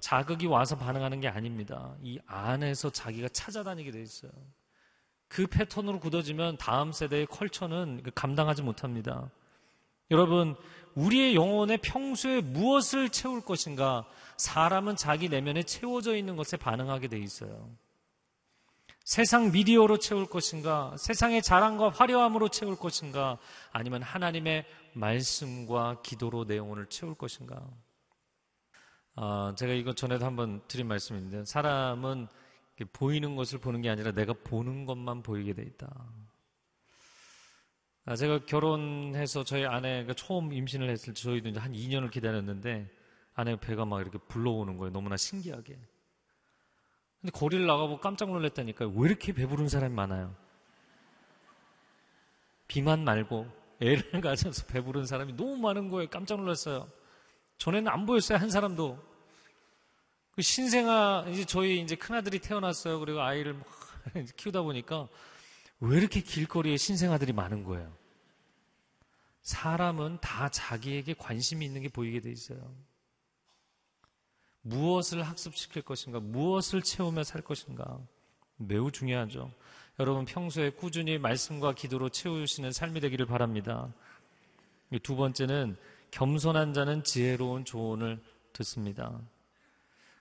자극이 0.06 0.46
와서 0.46 0.78
반응하는 0.78 1.20
게 1.20 1.28
아닙니다. 1.28 1.96
이 2.04 2.20
안에서 2.28 2.92
자기가 2.92 3.28
찾아다니게 3.30 3.90
돼 3.90 4.04
있어요. 4.04 4.32
그 5.28 5.48
패턴으로 5.48 6.00
굳어지면 6.00 6.58
다음 6.58 6.92
세대의 6.92 7.26
컬처는 7.26 8.04
감당하지 8.14 8.62
못합니다. 8.62 9.32
여러분, 10.12 10.56
우리의 10.94 11.34
영혼에 11.34 11.78
평소에 11.78 12.42
무엇을 12.42 13.10
채울 13.10 13.42
것인가? 13.42 14.06
사람은 14.38 14.96
자기 14.96 15.28
내면에 15.28 15.64
채워져 15.64 16.16
있는 16.16 16.36
것에 16.36 16.56
반응하게 16.56 17.08
돼 17.08 17.18
있어요. 17.18 17.68
세상 19.06 19.52
미디어로 19.52 19.98
채울 19.98 20.28
것인가? 20.28 20.96
세상의 21.00 21.42
자랑과 21.42 21.90
화려함으로 21.90 22.50
채울 22.50 22.76
것인가? 22.76 23.40
아니면 23.72 24.04
하나님의 24.04 24.66
말씀과 24.94 26.04
기도로 26.04 26.46
내 26.46 26.58
영혼을 26.58 26.86
채울 26.86 27.16
것인가? 27.16 27.68
아, 29.16 29.54
제가 29.58 29.74
이거 29.74 29.94
전에도 29.94 30.26
한번 30.26 30.62
드린 30.68 30.88
말씀인데, 30.88 31.46
사람은 31.46 32.28
보이는 32.92 33.36
것을 33.36 33.60
보는 33.60 33.82
게 33.82 33.90
아니라 33.90 34.12
내가 34.12 34.34
보는 34.34 34.86
것만 34.86 35.24
보이게 35.24 35.54
돼 35.54 35.64
있다. 35.64 35.88
아, 38.06 38.16
제가 38.16 38.46
결혼해서 38.46 39.44
저희 39.44 39.66
아내가 39.66 40.14
처음 40.14 40.54
임신을 40.54 40.90
했을 40.90 41.14
때 41.14 41.22
저희도 41.22 41.50
이제 41.50 41.60
한 41.60 41.72
2년을 41.74 42.12
기다렸는데 42.12 42.90
아내 43.34 43.56
배가 43.60 43.86
막 43.86 44.02
이렇게 44.02 44.18
불러오는 44.28 44.78
거예요. 44.78 44.92
너무나 44.92 45.18
신기하게. 45.18 45.80
근데 47.22 47.32
거리를 47.32 47.66
나가보고 47.66 48.02
깜짝 48.02 48.30
놀랐다니까요. 48.30 48.90
왜 48.96 49.10
이렇게 49.10 49.34
배부른 49.34 49.70
사람이 49.70 49.96
많아요? 49.96 50.36
비만 52.68 53.04
말고 53.04 53.48
애를 53.82 54.04
가져서 54.22 54.68
배부른 54.68 55.06
사람이 55.06 55.34
너무 55.36 55.58
많은 55.58 55.90
거예요. 55.90 56.10
깜짝 56.10 56.40
놀랐어요. 56.40 56.88
전에는 57.58 57.92
안 57.92 58.06
보였어요. 58.06 58.38
한 58.38 58.50
사람도. 58.50 59.02
그 60.36 60.42
신생아, 60.42 61.26
이제 61.30 61.46
저희 61.46 61.82
이제 61.82 61.96
큰아들이 61.96 62.40
태어났어요. 62.40 63.00
그리고 63.00 63.22
아이를 63.22 63.54
막 63.54 63.66
키우다 64.36 64.62
보니까 64.62 65.08
왜 65.80 65.98
이렇게 65.98 66.22
길거리에 66.22 66.78
신생아들이 66.78 67.34
많은 67.34 67.64
거예요? 67.64 67.92
사람은 69.42 70.20
다 70.22 70.50
자기에게 70.50 71.14
관심이 71.14 71.66
있는 71.66 71.82
게 71.82 71.90
보이게 71.90 72.20
돼 72.20 72.32
있어요. 72.32 72.76
무엇을 74.62 75.22
학습시킬 75.22 75.84
것인가, 75.84 76.20
무엇을 76.20 76.82
채우며 76.82 77.24
살 77.24 77.42
것인가. 77.42 78.00
매우 78.58 78.92
중요하죠. 78.92 79.52
여러분 80.00 80.26
평소에 80.26 80.72
꾸준히 80.72 81.18
말씀과 81.18 81.74
기도로 81.74 82.10
채우시는 82.10 82.72
삶이 82.72 83.00
되기를 83.00 83.28
바랍니다. 83.28 83.94
두 85.04 85.16
번째는 85.16 85.78
겸손한 86.16 86.72
자는 86.72 87.04
지혜로운 87.04 87.66
조언을 87.66 88.22
듣습니다. 88.54 89.20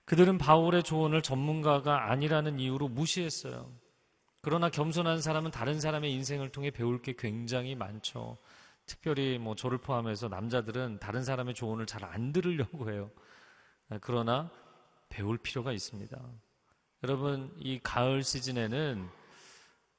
그들은 0.03 0.37
바울의 0.37 0.83
조언을 0.83 1.21
전문가가 1.21 2.11
아니라는 2.11 2.59
이유로 2.59 2.89
무시했어요. 2.89 3.71
그러나 4.41 4.69
겸손한 4.69 5.21
사람은 5.21 5.51
다른 5.51 5.79
사람의 5.79 6.11
인생을 6.11 6.49
통해 6.49 6.69
배울 6.69 7.01
게 7.01 7.15
굉장히 7.17 7.75
많죠. 7.75 8.37
특별히 8.85 9.39
뭐 9.39 9.55
저를 9.55 9.77
포함해서 9.77 10.27
남자들은 10.27 10.99
다른 10.99 11.23
사람의 11.23 11.55
조언을 11.55 11.85
잘 11.85 12.03
안 12.03 12.33
들으려고 12.33 12.91
해요. 12.91 13.09
그러나 14.01 14.51
배울 15.07 15.37
필요가 15.37 15.71
있습니다. 15.71 16.21
여러분, 17.03 17.55
이 17.57 17.79
가을 17.81 18.21
시즌에는 18.21 19.07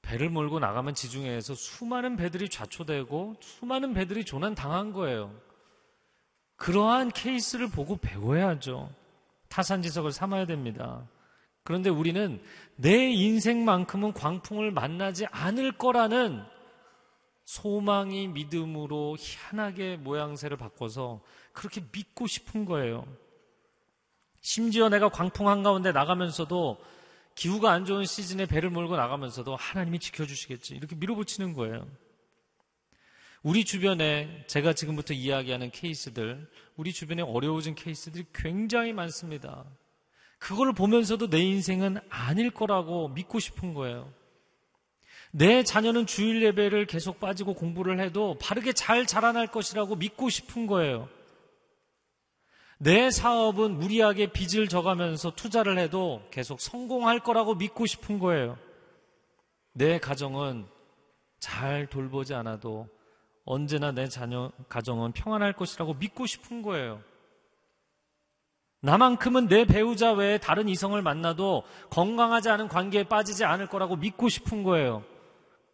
배를 0.03 0.29
몰고 0.29 0.59
나가면 0.59 0.95
지중해에서 0.95 1.55
수많은 1.55 2.17
배들이 2.17 2.51
좌초되고 2.51 3.37
수많은 3.41 3.95
배들이 3.95 4.27
조난 4.27 4.55
당한 4.55 4.93
거예요. 4.93 5.46
그러한 6.57 7.11
케이스를 7.11 7.69
보고 7.69 7.97
배워야죠. 7.97 8.91
타산지석을 9.49 10.13
삼아야 10.13 10.47
됩니다. 10.47 11.07
그런데 11.63 11.91
우리는 11.91 12.41
내 12.77 13.11
인생만큼은 13.11 14.13
광풍을 14.13 14.71
만나지 14.71 15.27
않을 15.27 15.73
거라는 15.73 16.45
소망이 17.45 18.29
믿음으로 18.29 19.17
희한하게 19.19 19.97
모양새를 19.97 20.57
바꿔서 20.57 21.21
그렇게 21.53 21.83
믿고 21.93 22.27
싶은 22.27 22.65
거예요. 22.65 23.07
심지어 24.41 24.89
내가 24.89 25.09
광풍 25.09 25.49
한가운데 25.49 25.93
나가면서도 25.93 26.79
기후가 27.35 27.71
안 27.73 27.85
좋은 27.85 28.05
시즌에 28.05 28.47
배를 28.47 28.71
몰고 28.71 28.97
나가면서도 28.97 29.57
하나님이 29.57 29.99
지켜주시겠지. 29.99 30.75
이렇게 30.75 30.97
밀어붙이는 30.97 31.53
거예요. 31.53 31.87
우리 33.43 33.65
주변에 33.65 34.45
제가 34.47 34.73
지금부터 34.73 35.15
이야기하는 35.15 35.71
케이스들, 35.71 36.49
우리 36.77 36.93
주변에 36.93 37.23
어려워진 37.23 37.75
케이스들이 37.75 38.27
굉장히 38.35 38.93
많습니다. 38.93 39.65
그걸 40.39 40.73
보면서도 40.73 41.31
내 41.31 41.41
인생은 41.41 41.99
아닐 42.09 42.51
거라고 42.51 43.09
믿고 43.09 43.39
싶은 43.39 43.75
거예요. 43.75 44.13
내 45.33 45.63
자녀는 45.63 46.07
주일 46.07 46.43
예배를 46.43 46.87
계속 46.87 47.21
빠지고 47.21 47.55
공부를 47.55 48.01
해도 48.01 48.37
바르게 48.41 48.73
잘 48.73 49.07
자라날 49.07 49.47
것이라고 49.49 49.97
믿고 49.97 50.29
싶은 50.29 50.67
거예요. 50.67 51.09
내 52.79 53.11
사업은 53.11 53.79
무리하게 53.79 54.33
빚을 54.33 54.69
져가면서 54.69 55.35
투자를 55.35 55.79
해도 55.79 56.23
계속 56.31 56.61
성공할 56.61 57.21
거라고 57.21 57.55
믿고 57.55 57.87
싶은 57.87 58.19
거예요. 58.19 58.59
내 59.73 59.99
가정은 59.99 60.67
잘 61.39 61.87
돌보지 61.87 62.35
않아도 62.35 62.89
언제나 63.47 63.93
내 63.93 64.09
자녀 64.09 64.51
가정은 64.69 65.13
평안할 65.13 65.55
것이라고 65.55 65.95
믿고 65.95 66.27
싶은 66.27 66.63
거예요. 66.63 67.01
나만큼은 68.83 69.49
내 69.49 69.65
배우자 69.65 70.13
외에 70.13 70.39
다른 70.39 70.69
이성을 70.69 71.01
만나도 71.01 71.63
건강하지 71.91 72.51
않은 72.51 72.69
관계에 72.69 73.05
빠지지 73.05 73.45
않을 73.45 73.69
거라고 73.69 73.97
믿고 73.97 74.29
싶은 74.29 74.65
거예요. 74.65 75.05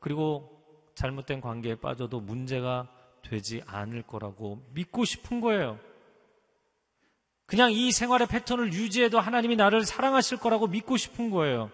그리고 0.00 0.50
잘못된 0.94 1.40
관계에 1.40 1.74
빠져도 1.74 2.20
문제가 2.20 2.88
되지 3.22 3.62
않을 3.66 4.02
거라고 4.02 4.62
믿고 4.74 5.04
싶은 5.04 5.40
거예요. 5.40 5.78
그냥 7.46 7.72
이 7.72 7.90
생활의 7.90 8.28
패턴을 8.28 8.72
유지해도 8.72 9.18
하나님이 9.18 9.56
나를 9.56 9.84
사랑하실 9.84 10.38
거라고 10.38 10.66
믿고 10.66 10.96
싶은 10.96 11.30
거예요. 11.30 11.70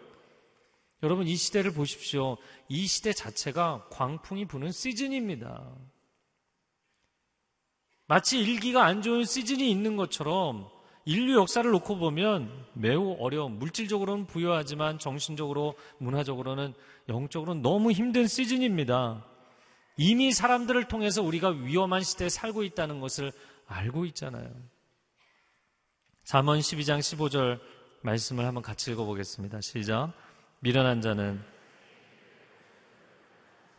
여러분, 1.03 1.27
이 1.27 1.37
시대를 1.37 1.73
보십시오. 1.73 2.37
이 2.69 2.87
시대 2.87 3.13
자체가 3.13 3.87
광풍이 3.91 4.47
부는 4.47 4.73
시즌입니다. 4.73 5.77
마치 8.07 8.41
일기가 8.41 8.85
안 8.85 9.03
좋은 9.03 9.25
시즌이 9.25 9.71
있는 9.71 9.97
것처럼 9.97 10.69
인류 11.05 11.37
역사를 11.37 11.71
놓고 11.71 11.99
보면 11.99 12.67
매우 12.75 13.17
어려운, 13.21 13.59
물질적으로는 13.59 14.27
부유하지만 14.27 14.99
정신적으로, 14.99 15.75
문화적으로는, 15.99 16.75
영적으로는 17.09 17.63
너무 17.63 17.93
힘든 17.93 18.27
시즌입니다. 18.27 19.25
이미 19.97 20.33
사람들을 20.33 20.89
통해서 20.89 21.23
우리가 21.23 21.49
위험한 21.51 22.03
시대에 22.03 22.29
살고 22.29 22.63
있다는 22.63 23.01
것을 23.01 23.33
알고 23.67 24.05
있잖아요. 24.07 24.51
잠언 26.25 26.59
12장 26.59 26.99
15절 26.99 27.61
말씀을 28.03 28.45
한번 28.45 28.63
같이 28.63 28.91
읽어보겠습니다. 28.91 29.61
시작. 29.61 30.13
미련한 30.61 31.01
자는 31.01 31.41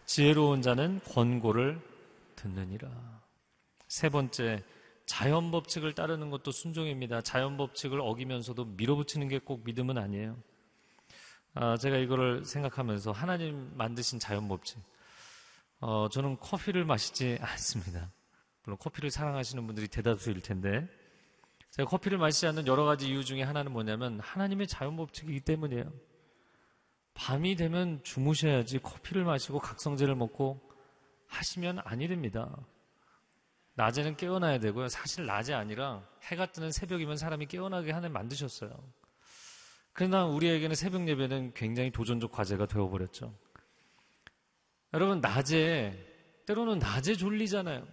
지혜로운 0.05 0.61
자는 0.61 1.01
권고를 1.05 1.79
듣느니라. 2.35 2.89
세 3.87 4.09
번째, 4.09 4.63
자연 5.05 5.51
법칙을 5.51 5.93
따르는 5.93 6.29
것도 6.29 6.51
순종입니다. 6.51 7.21
자연 7.21 7.57
법칙을 7.57 7.99
어기면서도 7.99 8.65
밀어붙이는 8.65 9.27
게 9.27 9.39
꼭 9.39 9.63
믿음은 9.65 9.97
아니에요. 9.97 10.37
아, 11.53 11.77
제가 11.77 11.97
이거를 11.97 12.45
생각하면서 12.45 13.11
하나님 13.11 13.71
만드신 13.75 14.19
자연 14.19 14.47
법칙. 14.47 14.79
어, 15.81 16.07
저는 16.09 16.37
커피를 16.39 16.85
마시지 16.85 17.37
않습니다. 17.41 18.11
물론 18.63 18.77
커피를 18.77 19.09
사랑하시는 19.11 19.65
분들이 19.65 19.87
대다수일 19.87 20.41
텐데 20.41 20.87
제가 21.71 21.89
커피를 21.89 22.17
마시지 22.17 22.47
않는 22.47 22.67
여러 22.67 22.83
가지 22.83 23.09
이유 23.09 23.23
중에 23.25 23.43
하나는 23.43 23.71
뭐냐면 23.71 24.19
하나님의 24.19 24.67
자연 24.67 24.95
법칙이기 24.95 25.41
때문이에요. 25.41 25.91
밤이 27.19 27.57
되면 27.57 28.01
주무셔야지 28.01 28.79
커피를 28.79 29.25
마시고 29.25 29.59
각성제를 29.59 30.15
먹고 30.15 30.61
하시면 31.27 31.79
아니 31.83 32.07
됩니다. 32.07 32.55
낮에는 33.73 34.15
깨어나야 34.15 34.59
되고요. 34.59 34.87
사실 34.87 35.25
낮이 35.25 35.53
아니라 35.53 36.07
해가 36.23 36.53
뜨는 36.53 36.71
새벽이면 36.71 37.17
사람이 37.17 37.47
깨어나게 37.47 37.91
하나님 37.91 38.13
만드셨어요. 38.13 38.71
그러나 39.91 40.25
우리에게는 40.25 40.75
새벽 40.75 41.09
예배는 41.09 41.53
굉장히 41.55 41.91
도전적 41.91 42.31
과제가 42.31 42.67
되어버렸죠. 42.67 43.35
여러분, 44.93 45.19
낮에, 45.19 45.93
때로는 46.47 46.79
낮에 46.79 47.15
졸리잖아요. 47.15 47.85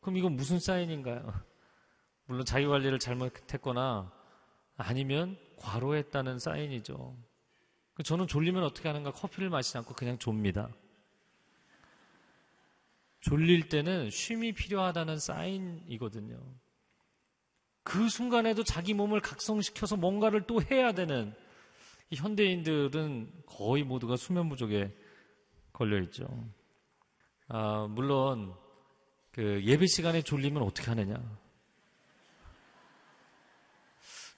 그럼 0.00 0.16
이건 0.16 0.36
무슨 0.36 0.60
사인인가요? 0.60 1.34
물론 2.26 2.44
자기 2.44 2.66
관리를 2.66 3.00
잘못했거나 3.00 4.12
아니면 4.76 5.36
과로했다는 5.58 6.38
사인이죠. 6.38 7.29
저는 8.02 8.26
졸리면 8.26 8.62
어떻게 8.62 8.88
하는가? 8.88 9.12
커피를 9.12 9.50
마시지 9.50 9.76
않고 9.78 9.94
그냥 9.94 10.18
좁니다. 10.18 10.68
졸릴 13.20 13.68
때는 13.68 14.10
쉼이 14.10 14.52
필요하다는 14.52 15.18
사인이거든요. 15.18 16.40
그 17.82 18.08
순간에도 18.08 18.64
자기 18.64 18.94
몸을 18.94 19.20
각성시켜서 19.20 19.96
뭔가를 19.96 20.46
또 20.46 20.62
해야 20.62 20.92
되는 20.92 21.34
현대인들은 22.12 23.44
거의 23.46 23.84
모두가 23.84 24.16
수면 24.16 24.48
부족에 24.48 24.94
걸려 25.72 26.00
있죠. 26.02 26.26
아, 27.48 27.86
물론 27.90 28.54
그 29.32 29.62
예배 29.64 29.86
시간에 29.86 30.22
졸리면 30.22 30.62
어떻게 30.62 30.88
하느냐? 30.88 31.20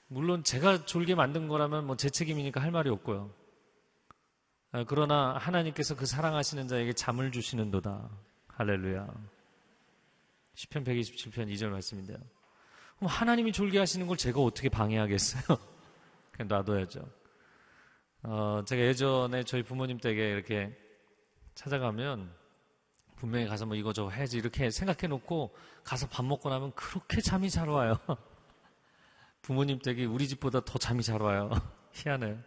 물론 0.07 0.43
제가 0.43 0.85
졸게 0.85 1.15
만든 1.15 1.47
거라면 1.47 1.85
뭐 1.85 1.95
제 1.95 2.09
책임이니까 2.09 2.61
할 2.61 2.71
말이 2.71 2.89
없고요. 2.89 3.33
아, 4.73 4.83
그러나 4.87 5.37
하나님께서 5.37 5.95
그 5.95 6.07
사랑하시는 6.07 6.67
자에게 6.67 6.93
잠을 6.93 7.31
주시는도다. 7.31 8.09
할렐루야. 8.47 9.07
10편 10.55 10.83
127편 10.83 11.47
2절 11.53 11.69
말씀인데요. 11.69 12.17
그럼 12.97 13.07
하나님이 13.07 13.51
졸게 13.51 13.77
하시는 13.77 14.07
걸 14.07 14.17
제가 14.17 14.41
어떻게 14.41 14.69
방해하겠어요? 14.69 15.43
그냥 16.33 16.47
놔둬야죠. 16.47 17.07
어, 18.23 18.63
제가 18.65 18.81
예전에 18.81 19.43
저희 19.43 19.61
부모님 19.61 19.99
댁에 19.99 20.31
이렇게 20.31 20.75
찾아가면 21.53 22.33
분명히 23.15 23.45
가서 23.45 23.67
뭐 23.67 23.75
이거 23.75 23.93
저거 23.93 24.09
해야지 24.09 24.39
이렇게 24.39 24.71
생각해 24.71 25.07
놓고 25.07 25.55
가서 25.83 26.07
밥 26.07 26.25
먹고 26.25 26.49
나면 26.49 26.71
그렇게 26.73 27.21
잠이 27.21 27.51
잘 27.51 27.69
와요. 27.69 27.99
부모님 29.43 29.77
댁이 29.77 30.05
우리 30.05 30.27
집보다 30.27 30.61
더 30.61 30.79
잠이 30.79 31.03
잘 31.03 31.21
와요. 31.21 31.51
희한해요. 31.93 32.39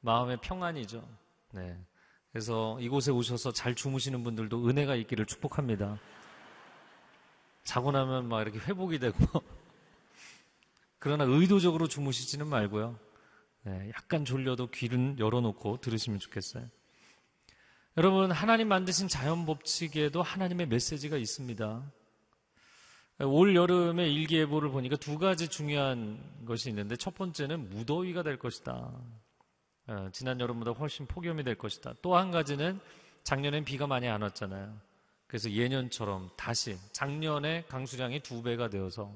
마음의 0.00 0.38
평안이죠. 0.42 1.23
네. 1.54 1.78
그래서 2.32 2.76
이곳에 2.80 3.12
오셔서 3.12 3.52
잘 3.52 3.76
주무시는 3.76 4.24
분들도 4.24 4.68
은혜가 4.68 4.96
있기를 4.96 5.24
축복합니다. 5.24 6.00
자고 7.62 7.92
나면 7.92 8.28
막 8.28 8.42
이렇게 8.42 8.58
회복이 8.58 8.98
되고 8.98 9.16
그러나 10.98 11.24
의도적으로 11.24 11.86
주무시지는 11.86 12.48
말고요. 12.48 12.98
네, 13.62 13.90
약간 13.96 14.24
졸려도 14.24 14.66
귀는 14.70 15.18
열어놓고 15.18 15.80
들으시면 15.80 16.18
좋겠어요. 16.18 16.68
여러분, 17.96 18.32
하나님 18.32 18.66
만드신 18.66 19.06
자연 19.06 19.46
법칙에도 19.46 20.22
하나님의 20.22 20.66
메시지가 20.66 21.16
있습니다. 21.16 21.92
올 23.20 23.54
여름의 23.54 24.12
일기예보를 24.12 24.70
보니까 24.70 24.96
두 24.96 25.18
가지 25.18 25.46
중요한 25.46 26.18
것이 26.44 26.68
있는데 26.70 26.96
첫 26.96 27.14
번째는 27.14 27.70
무더위가 27.70 28.24
될 28.24 28.38
것이다. 28.38 28.90
어, 29.86 30.08
지난 30.12 30.40
여름보다 30.40 30.72
훨씬 30.72 31.06
폭염이 31.06 31.44
될 31.44 31.56
것이다. 31.56 31.94
또 32.00 32.16
한 32.16 32.30
가지는 32.30 32.80
작년엔 33.22 33.64
비가 33.64 33.86
많이 33.86 34.08
안 34.08 34.22
왔잖아요. 34.22 34.74
그래서 35.26 35.50
예년처럼 35.50 36.30
다시 36.36 36.78
작년에 36.92 37.64
강수량이 37.68 38.20
두 38.20 38.42
배가 38.42 38.68
되어서 38.68 39.12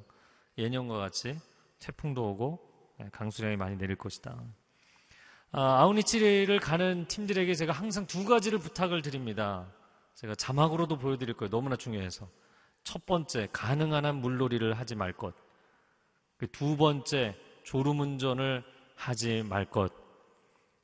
예년과 0.56 0.98
같이 0.98 1.38
태풍도 1.78 2.30
오고 2.30 2.58
예, 3.00 3.08
강수량이 3.12 3.56
많이 3.56 3.76
내릴 3.76 3.96
것이다. 3.96 4.36
아, 5.52 5.80
아우니치를 5.80 6.58
가는 6.60 7.06
팀들에게 7.06 7.54
제가 7.54 7.72
항상 7.72 8.06
두 8.06 8.24
가지를 8.24 8.58
부탁을 8.58 9.00
드립니다. 9.02 9.72
제가 10.14 10.34
자막으로도 10.34 10.98
보여드릴 10.98 11.34
거예요. 11.34 11.50
너무나 11.50 11.76
중요해서. 11.76 12.28
첫 12.82 13.06
번째, 13.06 13.48
가능한 13.52 14.04
한 14.04 14.16
물놀이를 14.16 14.74
하지 14.74 14.96
말 14.96 15.12
것. 15.12 15.34
그두 16.36 16.76
번째, 16.76 17.36
졸음운전을 17.64 18.64
하지 18.96 19.42
말 19.44 19.64
것. 19.64 19.92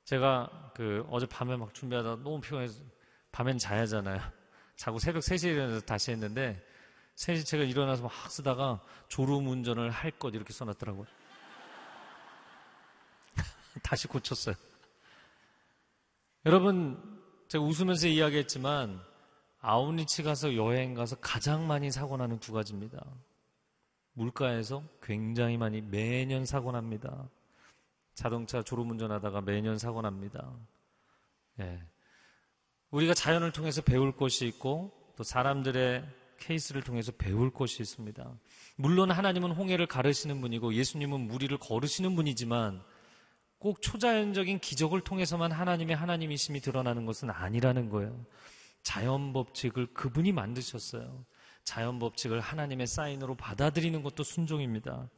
제가 0.05 0.73
그 0.75 1.07
어제 1.11 1.27
밤에 1.27 1.57
막 1.57 1.73
준비하다 1.75 2.17
너무 2.17 2.41
피곤해서 2.41 2.81
밤엔 3.33 3.59
자야 3.59 3.83
하잖아요. 3.83 4.21
자고 4.77 4.99
새벽 4.99 5.21
3시에 5.21 5.53
일어나서 5.55 5.81
다시 5.87 6.11
했는데 6.11 6.63
3시 7.17 7.47
제가 7.47 7.63
일어나서 7.65 8.03
막 8.03 8.13
쓰다가 8.31 8.83
졸음 9.09 9.47
운전을 9.49 9.91
할 9.91 10.11
것 10.19 10.35
이렇게 10.35 10.53
써놨더라고요. 10.53 11.07
다시 13.83 14.09
고쳤어요. 14.09 14.55
여러분, 16.47 17.01
제가 17.49 17.65
웃으면서 17.65 18.09
이야기했지만 18.09 19.01
아우니치 19.61 20.23
가서 20.25 20.57
여행 20.57 20.95
가서 20.95 21.17
가장 21.17 21.67
많이 21.67 21.91
사고 21.91 22.17
나는 22.17 22.39
두 22.39 22.53
가지입니다. 22.53 23.03
물가에서 24.13 24.83
굉장히 25.03 25.57
많이 25.57 25.81
매년 25.81 26.45
사고 26.45 26.71
납니다. 26.73 27.29
자동차 28.15 28.63
졸음운전하다가 28.63 29.41
매년 29.43 29.79
사고 29.79 30.01
납니다. 30.03 30.53
예. 31.61 31.83
우리가 32.91 33.15
자연을 33.15 33.53
통해서 33.53 33.83
배울 33.83 34.17
것이 34.17 34.47
있고 34.47 34.93
또 35.17 35.25
사람들의 35.25 36.05
케이스를 36.39 36.83
통해서 36.83 37.13
배울 37.13 37.53
것이 37.53 37.83
있습니다. 37.83 38.39
물론 38.77 39.11
하나님은 39.11 39.53
홍해를 39.53 39.87
가르시는 39.87 40.41
분이고 40.41 40.75
예수님은 40.75 41.21
무리를 41.21 41.57
거르시는 41.59 42.15
분이지만 42.17 42.83
꼭 43.59 43.81
초자연적인 43.81 44.59
기적을 44.59 45.01
통해서만 45.01 45.51
하나님의 45.51 45.97
하나님이심이 45.97 46.61
드러나는 46.61 47.07
것은 47.07 47.31
아니라는 47.31 47.89
거예요. 47.89 48.25
자연 48.83 49.33
법칙을 49.33 49.95
그분이 49.95 50.33
만드셨어요. 50.33 51.25
자연 51.65 51.99
법칙을 51.99 52.41
하나님의 52.41 52.87
사인으로 52.87 53.37
받아들이는 53.37 54.03
것도 54.03 54.23
순종입니다. 54.23 55.09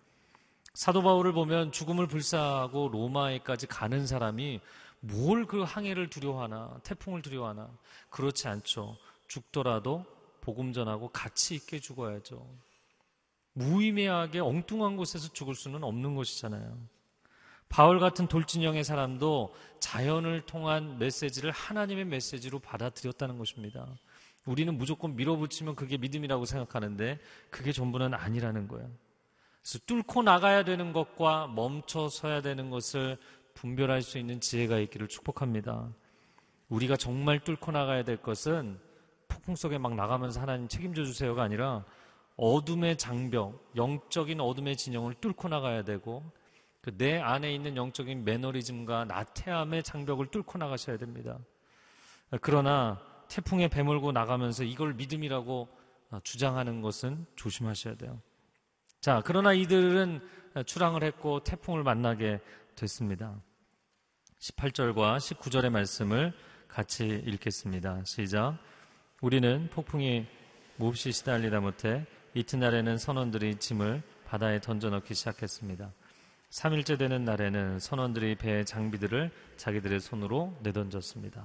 사도 0.76 1.02
바울을 1.02 1.32
보면 1.32 1.72
죽음을 1.72 2.06
불사하고 2.06 2.90
로마에까지 2.92 3.66
가는 3.66 4.06
사람이 4.06 4.60
뭘 5.00 5.46
그 5.46 5.62
항해를 5.62 6.10
두려워하나 6.10 6.78
태풍을 6.82 7.22
두려워하나 7.22 7.70
그렇지 8.10 8.46
않죠. 8.46 8.98
죽더라도 9.26 10.04
복음 10.42 10.74
전하고 10.74 11.08
같이 11.08 11.54
있게 11.54 11.78
죽어야죠. 11.78 12.46
무의미하게 13.54 14.40
엉뚱한 14.40 14.98
곳에서 14.98 15.32
죽을 15.32 15.54
수는 15.54 15.82
없는 15.82 16.14
것이잖아요. 16.14 16.76
바울 17.70 17.98
같은 17.98 18.28
돌진형의 18.28 18.84
사람도 18.84 19.54
자연을 19.80 20.42
통한 20.42 20.98
메시지를 20.98 21.52
하나님의 21.52 22.04
메시지로 22.04 22.58
받아들였다는 22.58 23.38
것입니다. 23.38 23.86
우리는 24.44 24.76
무조건 24.76 25.16
밀어붙이면 25.16 25.74
그게 25.74 25.96
믿음이라고 25.96 26.44
생각하는데 26.44 27.18
그게 27.48 27.72
전부는 27.72 28.12
아니라는 28.12 28.68
거예요. 28.68 29.05
그래서 29.66 29.80
뚫고 29.84 30.22
나가야 30.22 30.62
되는 30.62 30.92
것과 30.92 31.48
멈춰 31.48 32.08
서야 32.08 32.40
되는 32.40 32.70
것을 32.70 33.18
분별할 33.54 34.00
수 34.00 34.16
있는 34.16 34.40
지혜가 34.40 34.78
있기를 34.78 35.08
축복합니다. 35.08 35.92
우리가 36.68 36.96
정말 36.96 37.40
뚫고 37.40 37.72
나가야 37.72 38.04
될 38.04 38.16
것은 38.16 38.78
폭풍 39.26 39.56
속에 39.56 39.78
막 39.78 39.96
나가면서 39.96 40.40
하나님 40.40 40.68
책임져 40.68 41.04
주세요가 41.04 41.42
아니라 41.42 41.84
어둠의 42.36 42.96
장벽, 42.96 43.72
영적인 43.74 44.40
어둠의 44.40 44.76
진영을 44.76 45.14
뚫고 45.14 45.48
나가야 45.48 45.82
되고 45.82 46.22
그 46.80 46.96
내 46.96 47.18
안에 47.18 47.52
있는 47.52 47.76
영적인 47.76 48.24
매너리즘과 48.24 49.06
나태함의 49.06 49.82
장벽을 49.82 50.28
뚫고 50.28 50.58
나가셔야 50.58 50.96
됩니다. 50.96 51.40
그러나 52.40 53.00
태풍에 53.28 53.66
배몰고 53.66 54.12
나가면서 54.12 54.62
이걸 54.62 54.94
믿음이라고 54.94 55.66
주장하는 56.22 56.82
것은 56.82 57.26
조심하셔야 57.34 57.96
돼요. 57.96 58.20
자, 59.06 59.22
그러나 59.24 59.52
이들은 59.52 60.20
출항을 60.66 61.04
했고 61.04 61.38
태풍을 61.44 61.84
만나게 61.84 62.40
됐습니다. 62.74 63.40
18절과 64.40 65.18
19절의 65.18 65.70
말씀을 65.70 66.32
같이 66.66 67.22
읽겠습니다. 67.24 68.02
시작. 68.04 68.58
우리는 69.20 69.70
폭풍이 69.70 70.26
몹시 70.74 71.12
시달리다 71.12 71.60
못해 71.60 72.04
이튿날에는 72.34 72.98
선원들이 72.98 73.60
짐을 73.60 74.02
바다에 74.24 74.60
던져넣기 74.60 75.14
시작했습니다. 75.14 75.92
3일째 76.50 76.98
되는 76.98 77.24
날에는 77.24 77.78
선원들이 77.78 78.34
배의 78.34 78.66
장비들을 78.66 79.30
자기들의 79.56 80.00
손으로 80.00 80.52
내던졌습니다. 80.64 81.44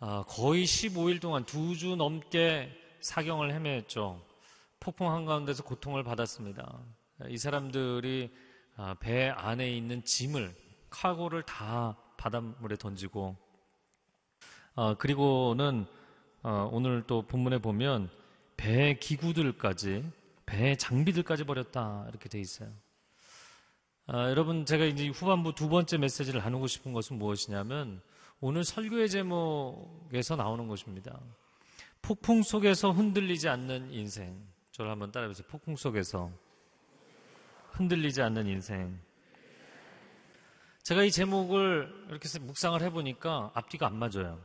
아, 0.00 0.24
거의 0.28 0.66
15일 0.66 1.18
동안 1.18 1.46
두 1.46 1.74
주 1.74 1.96
넘게 1.96 2.70
사경을 3.00 3.54
헤매했죠. 3.54 4.20
폭풍 4.80 5.10
한가운데서 5.10 5.64
고통을 5.64 6.04
받았습니다. 6.04 6.80
이 7.28 7.38
사람들이 7.38 8.32
아, 8.76 8.94
배 9.00 9.28
안에 9.28 9.74
있는 9.74 10.04
짐을, 10.04 10.54
카고를 10.90 11.42
다 11.42 11.96
바닷물에 12.18 12.76
던지고, 12.76 13.36
아, 14.74 14.94
그리고는 14.98 15.86
아, 16.42 16.68
오늘 16.70 17.02
또 17.06 17.22
본문에 17.22 17.58
보면 17.58 18.10
배 18.56 18.94
기구들까지, 18.98 20.04
배 20.44 20.76
장비들까지 20.76 21.44
버렸다. 21.44 22.06
이렇게 22.08 22.28
돼 22.28 22.38
있어요. 22.38 22.70
아, 24.06 24.30
여러분 24.30 24.64
제가 24.64 24.84
이제 24.84 25.08
후반부 25.08 25.54
두 25.54 25.68
번째 25.68 25.98
메시지를 25.98 26.40
나누고 26.40 26.68
싶은 26.68 26.92
것은 26.92 27.18
무엇이냐면 27.18 28.00
오늘 28.40 28.62
설교의 28.62 29.08
제목에서 29.08 30.36
나오는 30.36 30.68
것입니다. 30.68 31.18
폭풍 32.02 32.42
속에서 32.42 32.92
흔들리지 32.92 33.48
않는 33.48 33.90
인생. 33.90 34.55
저를 34.76 34.90
한번 34.90 35.10
따라해보세요. 35.10 35.46
폭풍 35.48 35.74
속에서 35.74 36.30
흔들리지 37.70 38.20
않는 38.20 38.46
인생. 38.46 39.00
제가 40.82 41.02
이 41.02 41.10
제목을 41.10 42.08
이렇게 42.10 42.28
묵상을 42.38 42.82
해보니까 42.82 43.52
앞뒤가 43.54 43.86
안 43.86 43.96
맞아요. 43.96 44.38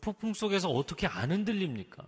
폭풍 0.00 0.34
속에서 0.34 0.70
어떻게 0.70 1.08
안 1.08 1.32
흔들립니까? 1.32 2.06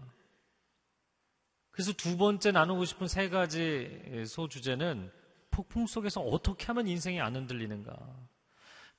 그래서 1.72 1.92
두 1.94 2.16
번째 2.16 2.52
나누고 2.52 2.84
싶은 2.84 3.08
세 3.08 3.28
가지 3.28 4.24
소주제는 4.24 5.10
폭풍 5.50 5.88
속에서 5.88 6.20
어떻게 6.20 6.66
하면 6.66 6.86
인생이 6.86 7.20
안 7.20 7.34
흔들리는가? 7.34 7.92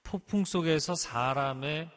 폭풍 0.03 0.43
속에서 0.43 0.95
사람의 0.95 1.89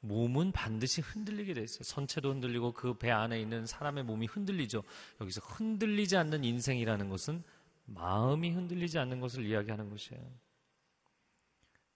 몸은 0.00 0.52
반드시 0.52 1.00
흔들리게 1.00 1.54
돼 1.54 1.62
있어요. 1.62 1.82
선체도 1.82 2.30
흔들리고 2.30 2.72
그 2.72 2.94
배 2.94 3.10
안에 3.10 3.40
있는 3.40 3.66
사람의 3.66 4.04
몸이 4.04 4.26
흔들리죠. 4.26 4.82
여기서 5.20 5.40
흔들리지 5.42 6.16
않는 6.16 6.44
인생이라는 6.44 7.08
것은 7.08 7.42
마음이 7.86 8.50
흔들리지 8.50 8.98
않는 8.98 9.20
것을 9.20 9.44
이야기하는 9.46 9.90
것이에요. 9.90 10.22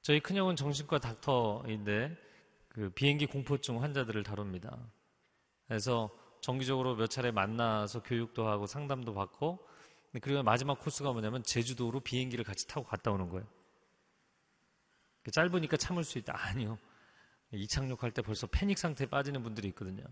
저희 0.03 0.21
큰형은 0.21 0.57
정신과 0.57 0.99
닥터인데 0.99 2.17
그 2.69 2.91
비행기 2.91 3.27
공포증 3.27 3.83
환자들을 3.83 4.23
다룹니다. 4.25 4.77
그래서 5.69 6.11
정기적으로 6.41 6.97
몇 6.97 7.07
차례 7.09 7.31
만나서 7.31 8.03
교육도 8.03 8.49
하고 8.49 8.67
상담도 8.67 9.15
받고 9.15 9.65
그리고 10.21 10.43
마지막 10.43 10.81
코스가 10.81 11.13
뭐냐면 11.13 11.43
제주도로 11.45 12.01
비행기를 12.01 12.45
같이 12.45 12.67
타고 12.67 12.85
갔다 12.85 13.13
오는 13.13 13.29
거예요. 13.29 13.47
짧으니까 15.31 15.77
참을 15.77 16.03
수 16.03 16.19
있다. 16.19 16.35
아니요. 16.37 16.79
이착륙할 17.53 18.11
때 18.13 18.23
벌써 18.23 18.47
패닉 18.47 18.79
상태에 18.79 19.07
빠지는 19.07 19.43
분들이 19.43 19.69
있거든요. 19.69 20.05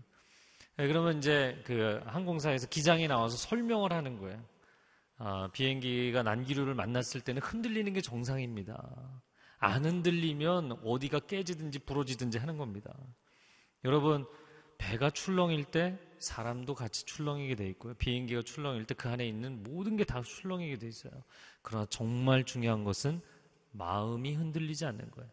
예, 0.79 0.87
그러면 0.87 1.17
이제 1.17 1.61
그 1.65 2.01
항공사에서 2.05 2.67
기장이 2.67 3.07
나와서 3.07 3.37
설명을 3.37 3.91
하는 3.93 4.17
거예요. 4.19 4.43
아, 5.17 5.49
비행기가 5.53 6.23
난기류를 6.23 6.73
만났을 6.73 7.21
때는 7.21 7.41
흔들리는 7.41 7.91
게 7.93 8.01
정상입니다. 8.01 9.21
안 9.59 9.85
흔들리면 9.85 10.79
어디가 10.83 11.19
깨지든지 11.19 11.79
부러지든지 11.79 12.37
하는 12.39 12.57
겁니다. 12.57 12.93
여러분, 13.85 14.25
배가 14.77 15.11
출렁일 15.11 15.65
때 15.65 15.99
사람도 16.17 16.73
같이 16.73 17.05
출렁이게 17.05 17.55
돼 17.55 17.67
있고요. 17.69 17.93
비행기가 17.95 18.41
출렁일 18.41 18.85
때 18.85 18.95
그 18.95 19.09
안에 19.09 19.27
있는 19.27 19.61
모든 19.63 19.97
게 19.97 20.03
다 20.03 20.21
출렁이게 20.21 20.77
돼 20.77 20.87
있어요. 20.87 21.11
그러나 21.61 21.85
정말 21.89 22.43
중요한 22.43 22.83
것은 22.83 23.21
마음이 23.71 24.33
흔들리지 24.33 24.85
않는 24.85 25.11
거예요. 25.11 25.29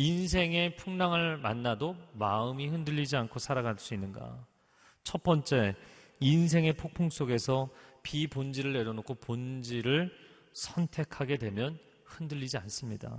인생의 0.00 0.76
풍랑을 0.76 1.36
만나도 1.36 1.94
마음이 2.14 2.68
흔들리지 2.68 3.16
않고 3.16 3.38
살아갈 3.38 3.76
수 3.78 3.92
있는가? 3.92 4.46
첫 5.04 5.22
번째, 5.22 5.76
인생의 6.20 6.72
폭풍 6.72 7.10
속에서 7.10 7.68
비본질을 8.02 8.72
내려놓고 8.72 9.16
본질을 9.16 10.10
선택하게 10.54 11.36
되면 11.36 11.78
흔들리지 12.04 12.56
않습니다. 12.56 13.14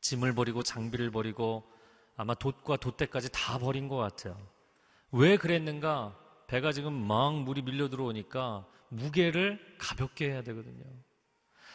짐을 0.00 0.36
버리고 0.36 0.62
장비를 0.62 1.10
버리고 1.10 1.64
아마 2.16 2.34
돛과 2.34 2.76
돛대까지 2.76 3.32
다 3.32 3.58
버린 3.58 3.88
것 3.88 3.96
같아요. 3.96 4.38
왜 5.10 5.36
그랬는가? 5.36 6.16
배가 6.46 6.70
지금 6.70 6.92
막 6.92 7.34
물이 7.42 7.62
밀려 7.62 7.88
들어오니까 7.88 8.68
무게를 8.88 9.58
가볍게 9.80 10.30
해야 10.30 10.42
되거든요. 10.44 10.84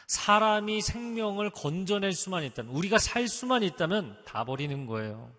사람이 0.07 0.81
생명을 0.81 1.49
건져낼 1.49 2.13
수만 2.13 2.43
있다면, 2.43 2.73
우리가 2.75 2.97
살 2.97 3.27
수만 3.27 3.63
있다면 3.63 4.17
다 4.25 4.43
버리는 4.43 4.85
거예요. 4.85 5.31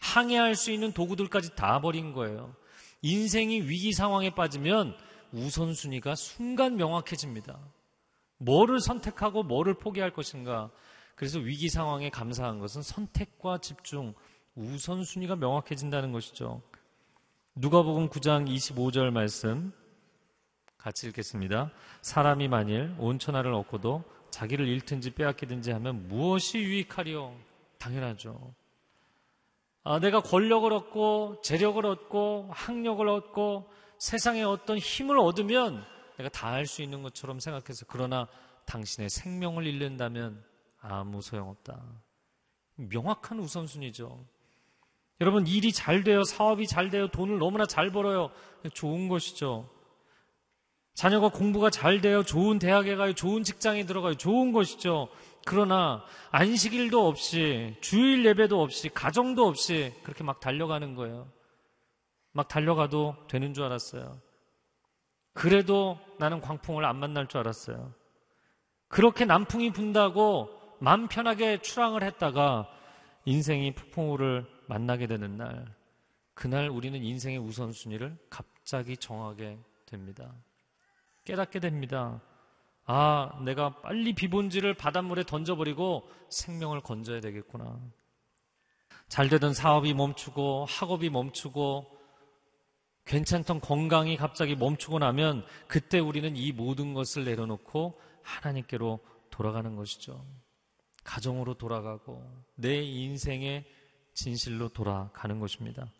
항해할 0.00 0.54
수 0.54 0.70
있는 0.70 0.92
도구들까지 0.92 1.56
다 1.56 1.80
버린 1.80 2.12
거예요. 2.12 2.54
인생이 3.02 3.62
위기 3.62 3.92
상황에 3.92 4.30
빠지면 4.30 4.96
우선순위가 5.32 6.14
순간 6.14 6.76
명확해집니다. 6.76 7.58
뭐를 8.38 8.80
선택하고 8.80 9.42
뭐를 9.42 9.74
포기할 9.74 10.12
것인가. 10.12 10.70
그래서 11.14 11.38
위기 11.38 11.68
상황에 11.68 12.10
감사한 12.10 12.58
것은 12.58 12.82
선택과 12.82 13.58
집중, 13.58 14.14
우선순위가 14.54 15.36
명확해진다는 15.36 16.12
것이죠. 16.12 16.62
누가복음 17.54 18.10
9장 18.10 18.48
25절 18.48 19.10
말씀 19.10 19.72
같이 20.86 21.08
읽겠습니다. 21.08 21.72
사람이 22.02 22.46
만일 22.46 22.94
온 23.00 23.18
천하를 23.18 23.52
얻고도 23.54 24.04
자기를 24.30 24.68
잃든지 24.68 25.14
빼앗기든지 25.14 25.72
하면 25.72 26.06
무엇이 26.06 26.58
유익하리요? 26.58 27.36
당연하죠. 27.78 28.54
아, 29.82 29.98
내가 29.98 30.20
권력을 30.20 30.72
얻고 30.72 31.40
재력을 31.42 31.84
얻고 31.84 32.50
학력을 32.52 33.08
얻고 33.08 33.68
세상에 33.98 34.44
어떤 34.44 34.78
힘을 34.78 35.18
얻으면 35.18 35.84
내가 36.18 36.28
다 36.28 36.50
할 36.52 36.66
수 36.66 36.82
있는 36.82 37.02
것처럼 37.02 37.40
생각해서 37.40 37.84
그러나 37.88 38.28
당신의 38.66 39.10
생명을 39.10 39.66
잃는다면 39.66 40.40
아무 40.80 41.20
소용없다. 41.20 41.82
명확한 42.76 43.40
우선순위죠. 43.40 44.24
여러분 45.20 45.48
일이 45.48 45.72
잘 45.72 46.04
돼요. 46.04 46.22
사업이 46.22 46.68
잘 46.68 46.90
돼요. 46.90 47.08
돈을 47.08 47.38
너무나 47.40 47.66
잘 47.66 47.90
벌어요. 47.90 48.30
좋은 48.72 49.08
것이죠. 49.08 49.68
자녀가 50.96 51.28
공부가 51.28 51.68
잘 51.68 52.00
돼요. 52.00 52.22
좋은 52.22 52.58
대학에 52.58 52.96
가요. 52.96 53.12
좋은 53.12 53.44
직장에 53.44 53.84
들어가요. 53.84 54.14
좋은 54.14 54.50
것이죠. 54.50 55.08
그러나 55.44 56.02
안식일도 56.30 57.06
없이 57.06 57.76
주일 57.82 58.24
예배도 58.24 58.60
없이 58.60 58.88
가정도 58.88 59.46
없이 59.46 59.92
그렇게 60.02 60.24
막 60.24 60.40
달려가는 60.40 60.94
거예요. 60.94 61.30
막 62.32 62.48
달려가도 62.48 63.14
되는 63.28 63.52
줄 63.52 63.64
알았어요. 63.64 64.18
그래도 65.34 65.98
나는 66.18 66.40
광풍을 66.40 66.84
안 66.86 66.96
만날 66.96 67.28
줄 67.28 67.40
알았어요. 67.40 67.92
그렇게 68.88 69.26
남풍이 69.26 69.72
분다고 69.72 70.48
마음 70.80 71.08
편하게 71.08 71.60
출항을 71.60 72.04
했다가 72.04 72.68
인생이 73.26 73.74
폭풍우를 73.74 74.46
만나게 74.66 75.06
되는 75.06 75.36
날, 75.36 75.66
그날 76.32 76.70
우리는 76.70 77.02
인생의 77.02 77.38
우선순위를 77.38 78.16
갑자기 78.30 78.96
정하게 78.96 79.58
됩니다. 79.84 80.32
깨닫게 81.26 81.60
됩니다. 81.60 82.22
아, 82.86 83.38
내가 83.44 83.80
빨리 83.82 84.14
비본질을 84.14 84.74
바닷물에 84.74 85.24
던져버리고 85.24 86.08
생명을 86.30 86.80
건져야 86.80 87.20
되겠구나. 87.20 87.78
잘 89.08 89.28
되던 89.28 89.52
사업이 89.52 89.92
멈추고 89.92 90.66
학업이 90.68 91.10
멈추고 91.10 91.86
괜찮던 93.04 93.60
건강이 93.60 94.16
갑자기 94.16 94.56
멈추고 94.56 94.98
나면 94.98 95.44
그때 95.68 95.98
우리는 95.98 96.34
이 96.36 96.52
모든 96.52 96.94
것을 96.94 97.24
내려놓고 97.24 98.00
하나님께로 98.22 99.00
돌아가는 99.30 99.76
것이죠. 99.76 100.24
가정으로 101.04 101.54
돌아가고 101.54 102.24
내 102.56 102.82
인생의 102.82 103.64
진실로 104.14 104.68
돌아가는 104.68 105.38
것입니다. 105.38 105.92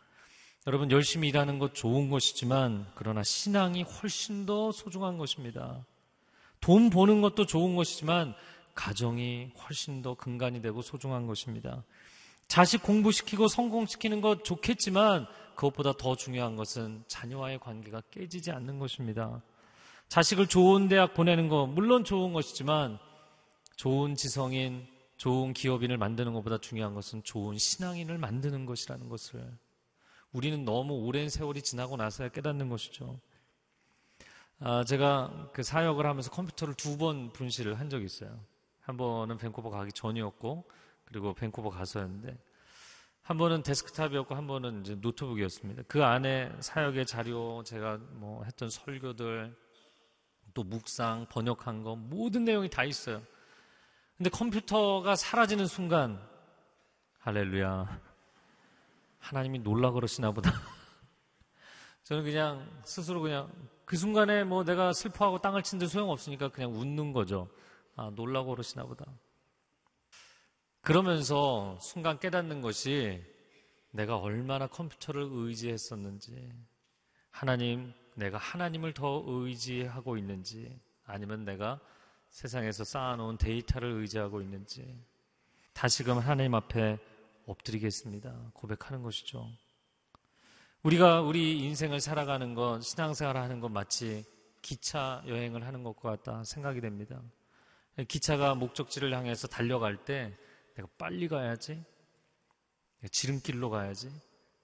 여러분 0.67 0.91
열심히 0.91 1.29
일하는 1.29 1.61
것 1.61 1.75
좋은 1.75 2.11
것이지만 2.11 2.87
그러나 2.97 3.23
신앙이 3.23 3.83
훨씬 3.85 4.47
더 4.47 4.73
소중한 4.73 5.17
것입니다. 5.17 5.87
돈 6.61 6.91
버는 6.91 7.21
것도 7.21 7.47
좋은 7.47 7.77
것이지만 7.77 8.35
가정이 8.75 9.53
훨씬 9.63 10.03
더 10.03 10.15
근간이 10.15 10.61
되고 10.63 10.83
소중한 10.83 11.29
것입니다. 11.29 11.85
자식 12.49 12.83
공부시키고 12.83 13.47
성공시키는 13.47 14.21
것 14.21 14.45
좋겠지만 14.45 15.27
그것보다 15.55 15.93
더 15.93 16.17
중요한 16.17 16.57
것은 16.57 17.05
자녀와의 17.07 17.61
관계가 17.61 18.03
깨지지 18.11 18.51
않는 18.51 18.81
것입니다. 18.81 19.43
자식을 20.09 20.49
좋은 20.49 20.89
대학 20.89 21.15
보내는 21.15 21.49
것 21.49 21.67
물론 21.69 22.03
좋은 22.03 22.33
것이지만 22.33 22.99
좋은 23.77 24.17
지성인, 24.17 24.85
좋은 25.17 25.53
기업인을 25.53 25.97
만드는 25.97 26.33
것보다 26.33 26.59
중요한 26.59 26.95
것은 26.95 27.23
좋은 27.23 27.57
신앙인을 27.57 28.19
만드는 28.19 28.67
것이라는 28.67 29.09
것을 29.09 29.49
우리는 30.33 30.65
너무 30.65 30.95
오랜 30.95 31.29
세월이 31.29 31.62
지나고 31.62 31.97
나서야 31.97 32.29
깨닫는 32.29 32.69
것이죠. 32.69 33.19
아, 34.59 34.85
제가 34.85 35.51
그 35.53 35.62
사역을 35.62 36.07
하면서 36.07 36.31
컴퓨터를 36.31 36.75
두 36.75 36.97
번 36.97 37.33
분실을 37.33 37.79
한 37.79 37.91
적이 37.91 38.07
있어요. 38.07 38.39
한 38.81 38.97
번은 38.97 39.37
밴쿠버 39.39 39.71
가기 39.71 39.93
전이었고, 39.93 40.65
그리고 41.05 41.35
밴쿠버 41.35 41.71
가서였는데, 41.71 42.39
한 43.23 43.39
번은 43.39 43.62
데스크탑이었고, 43.62 44.35
한 44.35 44.47
번은 44.47 44.83
이제 44.83 44.95
노트북이었습니다. 44.95 45.83
그 45.89 46.05
안에 46.05 46.53
사역의 46.61 47.07
자료, 47.07 47.62
제가 47.65 47.99
뭐 48.12 48.45
했던 48.45 48.71
설교들, 48.71 49.57
또 50.55 50.62
묵상, 50.62 51.27
번역한 51.31 51.83
거, 51.83 51.97
모든 51.97 52.45
내용이 52.45 52.71
다 52.71 52.85
있어요. 52.85 53.23
근데 54.17 54.31
컴퓨터가 54.31 55.17
사라지는 55.17 55.67
순간, 55.67 56.19
할렐루야. 57.19 58.06
하나님이 59.27 59.59
놀라 59.59 59.91
그러시나 59.91 60.31
보다. 60.31 60.53
저는 62.05 62.23
그냥 62.23 62.65
스스로 62.85 63.21
그냥 63.21 63.51
그 63.85 63.97
순간에 63.97 64.45
뭐 64.45 64.62
내가 64.62 64.93
슬퍼하고 64.93 65.41
땅을 65.41 65.65
친데 65.65 65.89
소용없으니까 65.89 66.51
그냥 66.51 66.73
웃는 66.73 67.12
거죠. 67.12 67.49
아, 67.97 68.12
놀라고 68.15 68.51
그러시나 68.51 68.85
보다. 68.85 69.05
그러면서 70.81 71.77
순간 71.81 72.21
깨닫는 72.21 72.61
것이 72.61 73.21
내가 73.91 74.17
얼마나 74.17 74.69
컴퓨터를 74.69 75.27
의지했었는지, 75.29 76.53
하나님, 77.31 77.93
내가 78.15 78.39
하나님을 78.39 78.95
더 78.95 79.25
의지하고 79.27 80.17
있는지, 80.19 80.79
아니면 81.05 81.45
내가 81.45 81.81
세상에서 82.31 82.85
쌓아놓은 82.85 83.39
데이터를 83.39 83.91
의지하고 83.91 84.41
있는지, 84.41 84.97
다시금 85.73 86.19
하나님 86.19 86.55
앞에 86.55 86.99
엎드리겠습니다. 87.47 88.51
고백하는 88.53 89.03
것이죠. 89.03 89.49
우리가 90.83 91.21
우리 91.23 91.59
인생을 91.65 92.01
살아가는 92.01 92.55
것, 92.55 92.81
신앙생활 92.83 93.37
하는 93.37 93.61
것 93.61 93.71
마치 93.71 94.25
기차 94.63 95.23
여행을 95.27 95.65
하는 95.65 95.83
것과 95.83 96.11
같다 96.11 96.45
생각이 96.45 96.81
됩니다. 96.81 97.23
기차가 98.09 98.55
목적지를 98.55 99.13
향해서 99.15 99.49
달려갈 99.49 99.97
때 100.05 100.37
내가 100.75 100.89
빨리 100.99 101.29
가야지, 101.29 101.83
지름길로 103.11 103.71
가야지. 103.71 104.11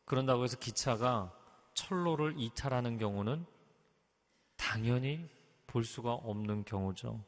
그런다고 0.04 0.44
해서 0.44 0.58
기차가 0.58 1.32
철로를 1.74 2.34
이탈하는 2.38 2.98
경우는 2.98 3.46
당연히 4.56 5.28
볼 5.66 5.84
수가 5.84 6.12
없는 6.12 6.64
경우죠. 6.64 7.24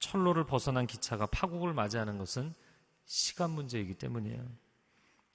철로를 0.00 0.44
벗어난 0.44 0.86
기차가 0.86 1.26
파국을 1.26 1.72
맞이하는 1.74 2.18
것은 2.18 2.54
시간 3.04 3.50
문제이기 3.50 3.94
때문이에요. 3.94 4.67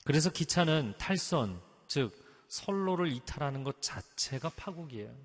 그래서 0.04 0.30
기차는 0.30 0.96
탈선, 0.98 1.62
즉 1.88 2.14
선로를 2.48 3.12
이탈하는 3.12 3.64
것 3.64 3.82
자체가 3.82 4.52
파국이에요. 4.56 5.16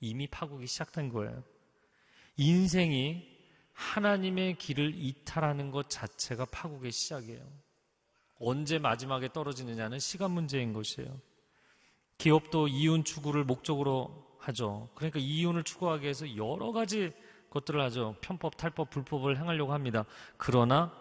이미 0.00 0.26
파국이 0.26 0.66
시작된 0.66 1.10
거예요. 1.10 1.42
인생이 2.36 3.34
하나님의 3.72 4.56
길을 4.58 4.94
이탈하는 4.94 5.70
것 5.70 5.88
자체가 5.88 6.46
파국의 6.46 6.92
시작이에요. 6.92 7.44
언제 8.38 8.78
마지막에 8.78 9.32
떨어지느냐는 9.32 9.98
시간 9.98 10.32
문제인 10.32 10.72
것이에요. 10.72 11.20
기업도 12.18 12.68
이윤 12.68 13.04
추구를 13.04 13.44
목적으로 13.44 14.36
하죠. 14.40 14.90
그러니까 14.94 15.18
이윤을 15.18 15.64
추구하기 15.64 16.02
위해서 16.02 16.36
여러 16.36 16.72
가지 16.72 17.12
것들을 17.50 17.80
하죠. 17.84 18.16
편법, 18.20 18.56
탈법, 18.56 18.90
불법을 18.90 19.38
행하려고 19.38 19.72
합니다. 19.72 20.04
그러나 20.36 20.92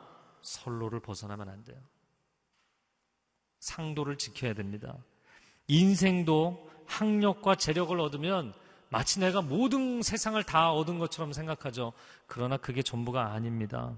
선로를 0.41 0.99
벗어나면 0.99 1.49
안 1.49 1.63
돼요. 1.63 1.81
상도를 3.63 4.17
지켜야 4.17 4.53
됩니다. 4.53 4.95
인생도 5.67 6.69
학력과 6.85 7.55
재력을 7.55 7.97
얻으면 7.99 8.53
마치 8.89 9.19
내가 9.19 9.41
모든 9.41 10.01
세상을 10.01 10.41
다 10.43 10.71
얻은 10.71 10.99
것처럼 10.99 11.33
생각하죠. 11.33 11.93
그러나 12.27 12.57
그게 12.57 12.83
전부가 12.83 13.31
아닙니다. 13.31 13.97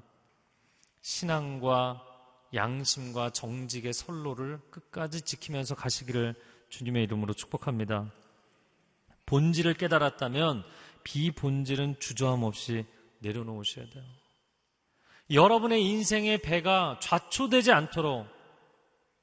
신앙과 1.01 2.01
양심과 2.54 3.32
정직의 3.32 3.91
선로를 3.91 4.60
끝까지 4.69 5.21
지키면서 5.21 5.75
가시기를 5.75 6.36
주님의 6.69 7.04
이름으로 7.04 7.34
축복합니다. 7.34 8.12
본질을 9.25 9.73
깨달았다면 9.73 10.63
비본질은 11.04 11.99
주저함 11.99 12.43
없이 12.43 12.86
내려놓으셔야 13.19 13.89
돼요. 13.89 14.04
여러분의 15.32 15.84
인생의 15.84 16.38
배가 16.43 16.99
좌초되지 17.01 17.71
않도록 17.71 18.34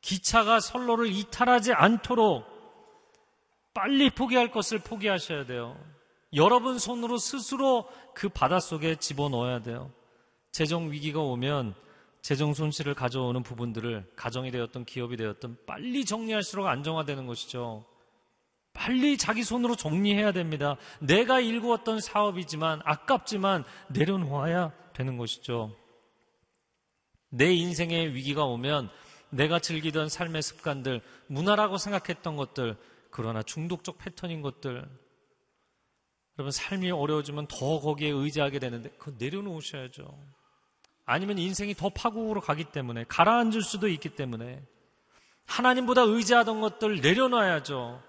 기차가 0.03 0.61
선로를 0.61 1.11
이탈하지 1.11 1.73
않도록 1.73 2.45
빨리 3.73 4.11
포기할 4.11 4.51
것을 4.51 4.79
포기하셔야 4.81 5.47
돼요. 5.47 5.79
여러분 6.35 6.79
손으로 6.79 7.17
스스로 7.17 7.89
그 8.15 8.29
바닷속에 8.29 8.97
집어넣어야 8.97 9.63
돼요. 9.63 9.91
재정 10.51 10.91
위기가 10.91 11.21
오면 11.21 11.75
재정 12.21 12.53
손실을 12.53 12.95
가져오는 12.95 13.43
부분들을 13.43 14.13
가정이 14.17 14.51
되었던 14.51 14.85
기업이 14.85 15.17
되었던 15.17 15.57
빨리 15.67 16.05
정리할수록 16.05 16.67
안정화되는 16.67 17.27
것이죠. 17.27 17.85
빨리 18.75 19.19
자기 19.19 19.43
손으로 19.43 19.77
정리해야 19.77 20.33
됩니다. 20.33 20.77
내가 21.01 21.41
일구었던 21.41 22.01
사업이지만 22.01 22.81
아깝지만 22.85 23.65
내려놓아야 23.89 24.73
되는 24.95 25.17
것이죠. 25.17 25.77
내 27.29 27.53
인생의 27.53 28.15
위기가 28.15 28.45
오면 28.45 28.91
내가 29.33 29.59
즐기던 29.59 30.09
삶의 30.11 30.43
습관들, 30.43 31.01
문화라고 31.27 31.79
생각했던 31.79 32.37
것들, 32.37 32.77
그러나 33.11 33.43
중독적 33.43 33.99
패턴인 33.99 34.43
것들, 34.43 34.87
여러분 36.39 36.51
삶이 36.51 36.91
어려워지면 36.91 37.47
더 37.47 37.81
거기에 37.81 38.11
의지하게 38.11 38.59
되는데 38.59 38.91
그거 38.91 39.13
내려놓으셔야죠. 39.19 40.19
아니면 41.05 41.39
인생이 41.39 41.75
더 41.75 41.89
파국으로 41.89 42.41
가기 42.41 42.65
때문에 42.65 43.05
가라앉을 43.09 43.63
수도 43.63 43.89
있기 43.89 44.11
때문에 44.11 44.63
하나님보다 45.47 46.03
의지하던 46.03 46.61
것들 46.61 47.01
내려놔야죠. 47.01 48.03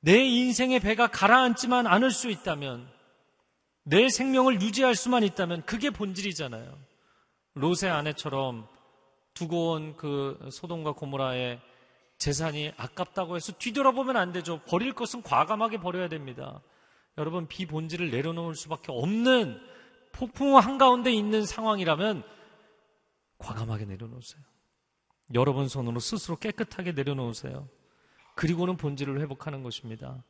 내 0.00 0.24
인생의 0.24 0.80
배가 0.80 1.08
가라앉지만 1.08 1.86
않을 1.86 2.10
수 2.10 2.30
있다면 2.30 2.88
내 3.84 4.08
생명을 4.08 4.60
유지할 4.60 4.94
수만 4.94 5.22
있다면 5.24 5.64
그게 5.66 5.90
본질이잖아요. 5.90 6.78
롯의 7.54 7.90
아내처럼 7.90 8.68
두고 9.34 9.72
온 9.72 9.96
그 9.96 10.48
소돔과 10.50 10.92
고모라의 10.92 11.60
재산이 12.18 12.72
아깝다고 12.76 13.36
해서 13.36 13.52
뒤돌아보면 13.52 14.16
안 14.16 14.32
되죠. 14.32 14.60
버릴 14.68 14.92
것은 14.94 15.22
과감하게 15.22 15.78
버려야 15.78 16.08
됩니다. 16.08 16.62
여러분 17.18 17.46
비본질을 17.46 18.10
내려놓을 18.10 18.54
수밖에 18.54 18.92
없는 18.92 19.60
폭풍 20.12 20.56
한가운데 20.56 21.12
있는 21.12 21.44
상황이라면 21.44 22.22
과감하게 23.38 23.84
내려놓으세요. 23.84 24.42
여러분 25.34 25.68
손으로 25.68 26.00
스스로 26.00 26.36
깨끗하게 26.36 26.92
내려놓으세요. 26.92 27.68
그리고는 28.36 28.76
본질을 28.76 29.20
회복하는 29.20 29.62
것입니다. 29.62 30.22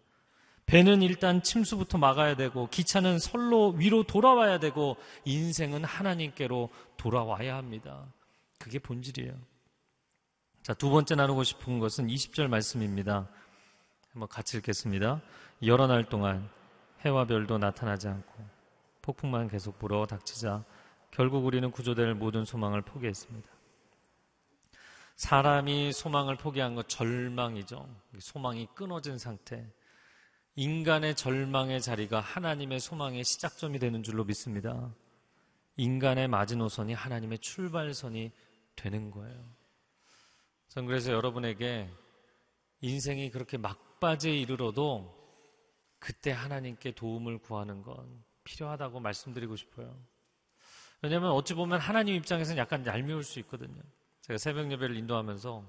배는 0.66 1.02
일단 1.02 1.42
침수부터 1.42 1.98
막아야 1.98 2.36
되고 2.36 2.68
기차는 2.68 3.18
선로 3.18 3.70
위로 3.70 4.02
돌아와야 4.04 4.58
되고 4.58 4.96
인생은 5.24 5.84
하나님께로 5.84 6.70
돌아와야 6.96 7.56
합니다. 7.56 8.06
그게 8.58 8.78
본질이에요. 8.78 9.32
자, 10.62 10.72
두 10.74 10.90
번째 10.90 11.14
나누고 11.14 11.44
싶은 11.44 11.78
것은 11.78 12.06
20절 12.06 12.48
말씀입니다. 12.48 13.28
한번 14.12 14.28
같이 14.28 14.56
읽겠습니다. 14.56 15.20
여러 15.64 15.86
날 15.86 16.08
동안 16.08 16.48
해와 17.04 17.26
별도 17.26 17.58
나타나지 17.58 18.08
않고 18.08 18.32
폭풍만 19.02 19.48
계속 19.48 19.78
불어 19.78 20.06
닥치자 20.06 20.64
결국 21.10 21.44
우리는 21.44 21.70
구조될 21.70 22.14
모든 22.14 22.44
소망을 22.44 22.82
포기했습니다. 22.82 23.48
사람이 25.16 25.92
소망을 25.92 26.36
포기한 26.36 26.74
것 26.74 26.88
절망이죠. 26.88 27.86
소망이 28.18 28.66
끊어진 28.74 29.18
상태. 29.18 29.64
인간의 30.56 31.14
절망의 31.16 31.82
자리가 31.82 32.20
하나님의 32.20 32.80
소망의 32.80 33.24
시작점이 33.24 33.78
되는 33.78 34.02
줄로 34.02 34.24
믿습니다. 34.24 34.92
인간의 35.76 36.28
마지노선이 36.28 36.94
하나님의 36.94 37.38
출발선이 37.38 38.32
되는 38.76 39.10
거예요. 39.10 39.44
전 40.68 40.86
그래서 40.86 41.12
여러분에게 41.12 41.88
인생이 42.80 43.30
그렇게 43.30 43.56
막바지에 43.56 44.36
이르러도 44.36 45.22
그때 45.98 46.30
하나님께 46.32 46.92
도움을 46.92 47.38
구하는 47.38 47.82
건 47.82 48.22
필요하다고 48.44 49.00
말씀드리고 49.00 49.56
싶어요. 49.56 49.96
왜냐하면 51.02 51.30
어찌 51.30 51.54
보면 51.54 51.80
하나님 51.80 52.14
입장에서는 52.14 52.58
약간 52.58 52.84
얄미울 52.86 53.22
수 53.24 53.38
있거든요. 53.40 53.80
제가 54.22 54.38
새벽 54.38 54.70
예배를 54.70 54.96
인도하면서 54.96 55.64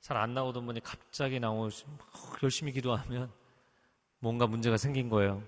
잘 0.00 0.16
안 0.16 0.32
나오던 0.34 0.64
분이 0.66 0.80
갑자기 0.80 1.38
나오시 1.38 1.84
열심히 2.42 2.72
기도하면 2.72 3.30
뭔가 4.18 4.46
문제가 4.46 4.76
생긴 4.76 5.08
거예요. 5.08 5.42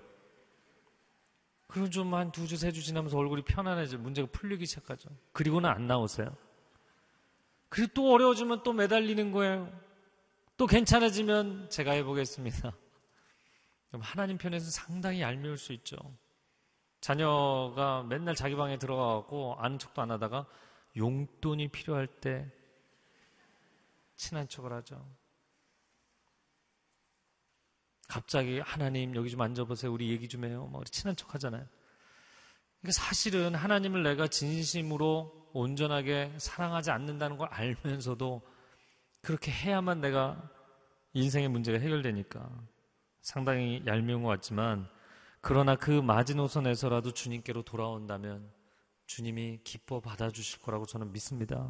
그리고 1.73 1.89
좀한 1.89 2.31
두 2.31 2.45
주, 2.47 2.55
세 2.55 2.71
주 2.71 2.83
지나면서 2.83 3.17
얼굴이 3.17 3.41
편안해져 3.41 3.97
문제가 3.97 4.27
풀리기 4.31 4.67
시작하죠. 4.67 5.09
그리고는 5.31 5.67
안 5.67 5.87
나오세요. 5.87 6.35
그리고 7.67 7.91
또 7.95 8.13
어려워지면 8.13 8.61
또 8.61 8.73
매달리는 8.73 9.31
거예요. 9.31 9.71
또 10.55 10.67
괜찮아지면 10.67 11.71
제가 11.71 11.93
해보겠습니다. 11.93 12.73
하나님 13.99 14.37
편에서 14.37 14.69
상당히 14.69 15.21
얄미울 15.21 15.57
수 15.57 15.73
있죠. 15.73 15.97
자녀가 17.01 18.03
맨날 18.03 18.35
자기 18.35 18.55
방에 18.55 18.77
들어가고 18.77 19.55
아는 19.57 19.79
척도 19.79 19.99
안 20.03 20.11
하다가 20.11 20.45
용돈이 20.95 21.69
필요할 21.69 22.05
때 22.05 22.51
친한 24.15 24.47
척을 24.47 24.71
하죠. 24.73 25.03
갑자기 28.13 28.59
하나님 28.59 29.15
여기 29.15 29.31
좀 29.31 29.41
앉아보세요. 29.41 29.91
우리 29.91 30.11
얘기 30.11 30.27
좀 30.27 30.45
해요. 30.45 30.69
뭐 30.71 30.83
친한 30.83 31.15
척 31.15 31.33
하잖아요. 31.33 31.65
그러니까 32.79 32.91
사실은 32.91 33.55
하나님을 33.55 34.03
내가 34.03 34.27
진심으로 34.27 35.49
온전하게 35.51 36.31
사랑하지 36.37 36.91
않는다는 36.91 37.37
걸 37.37 37.47
알면서도 37.49 38.43
그렇게 39.23 39.51
해야만 39.51 39.99
내가 39.99 40.47
인생의 41.13 41.49
문제가 41.49 41.79
해결되니까 41.79 42.51
상당히 43.21 43.81
얄미운 43.87 44.21
것 44.21 44.29
같지만 44.29 44.87
그러나 45.41 45.75
그 45.75 45.89
마지노선에서라도 45.89 47.13
주님께로 47.13 47.63
돌아온다면 47.63 48.47
주님이 49.07 49.61
기뻐 49.63 50.01
받아주실 50.01 50.61
거라고 50.61 50.85
저는 50.85 51.11
믿습니다. 51.13 51.67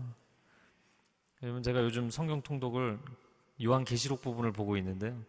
여러분 1.41 1.63
제가 1.63 1.81
요즘 1.83 2.09
성경 2.09 2.41
통독을 2.41 2.99
요한 3.63 3.85
계시록 3.85 4.21
부분을 4.21 4.51
보고 4.51 4.75
있는데요. 4.75 5.23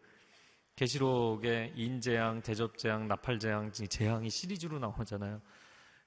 계시록에 0.77 1.73
인재앙, 1.77 2.43
대접재앙, 2.43 3.07
나팔재앙, 3.09 3.73
재앙이 3.73 4.29
시리즈로 4.31 4.79
나오잖아요. 4.79 5.41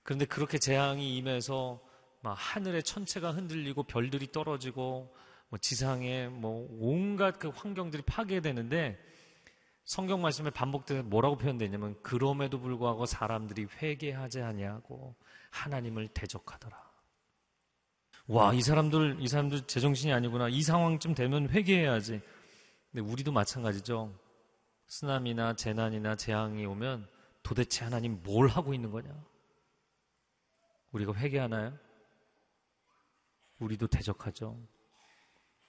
그런데 0.04 0.26
그렇게 0.26 0.58
재앙이 0.58 1.18
임해서 1.18 1.82
막 2.22 2.34
하늘의 2.34 2.84
천체가 2.84 3.32
흔들리고 3.32 3.84
별들이 3.84 4.32
떨어지고 4.32 5.14
뭐 5.50 5.60
지상에 5.60 6.28
뭐 6.28 6.68
온갖 6.80 7.40
그 7.40 7.50
환경들이 7.50 8.04
파괴되는데 8.04 9.00
성경 9.86 10.22
말씀에 10.22 10.50
반복돼서 10.50 11.04
뭐라고 11.04 11.38
표현되냐면 11.38 11.96
그럼에도 12.02 12.60
불구하고 12.60 13.06
사람들이 13.06 13.68
회개하지 13.82 14.42
아니하고 14.42 15.16
하나님을 15.52 16.10
대적하더라. 16.10 16.88
와, 18.28 18.54
이 18.54 18.62
사람들 18.62 19.18
이 19.22 19.28
사람들 19.30 19.68
제정신이 19.68 20.12
아니구나. 20.12 20.50
이 20.50 20.62
상황쯤 20.62 21.16
되면 21.16 21.50
회개해야지. 21.50 22.20
근데 22.92 23.12
우리도 23.12 23.32
마찬가지죠. 23.32 24.14
쓰나미나 24.88 25.54
재난이나 25.54 26.16
재앙이 26.16 26.66
오면 26.66 27.08
도대체 27.44 27.84
하나님 27.84 28.22
뭘 28.24 28.48
하고 28.48 28.74
있는 28.74 28.92
거냐? 28.92 29.10
우리가 30.92 31.14
회개하나요? 31.14 31.78
우리도 33.60 33.88
대적하죠. 33.88 34.58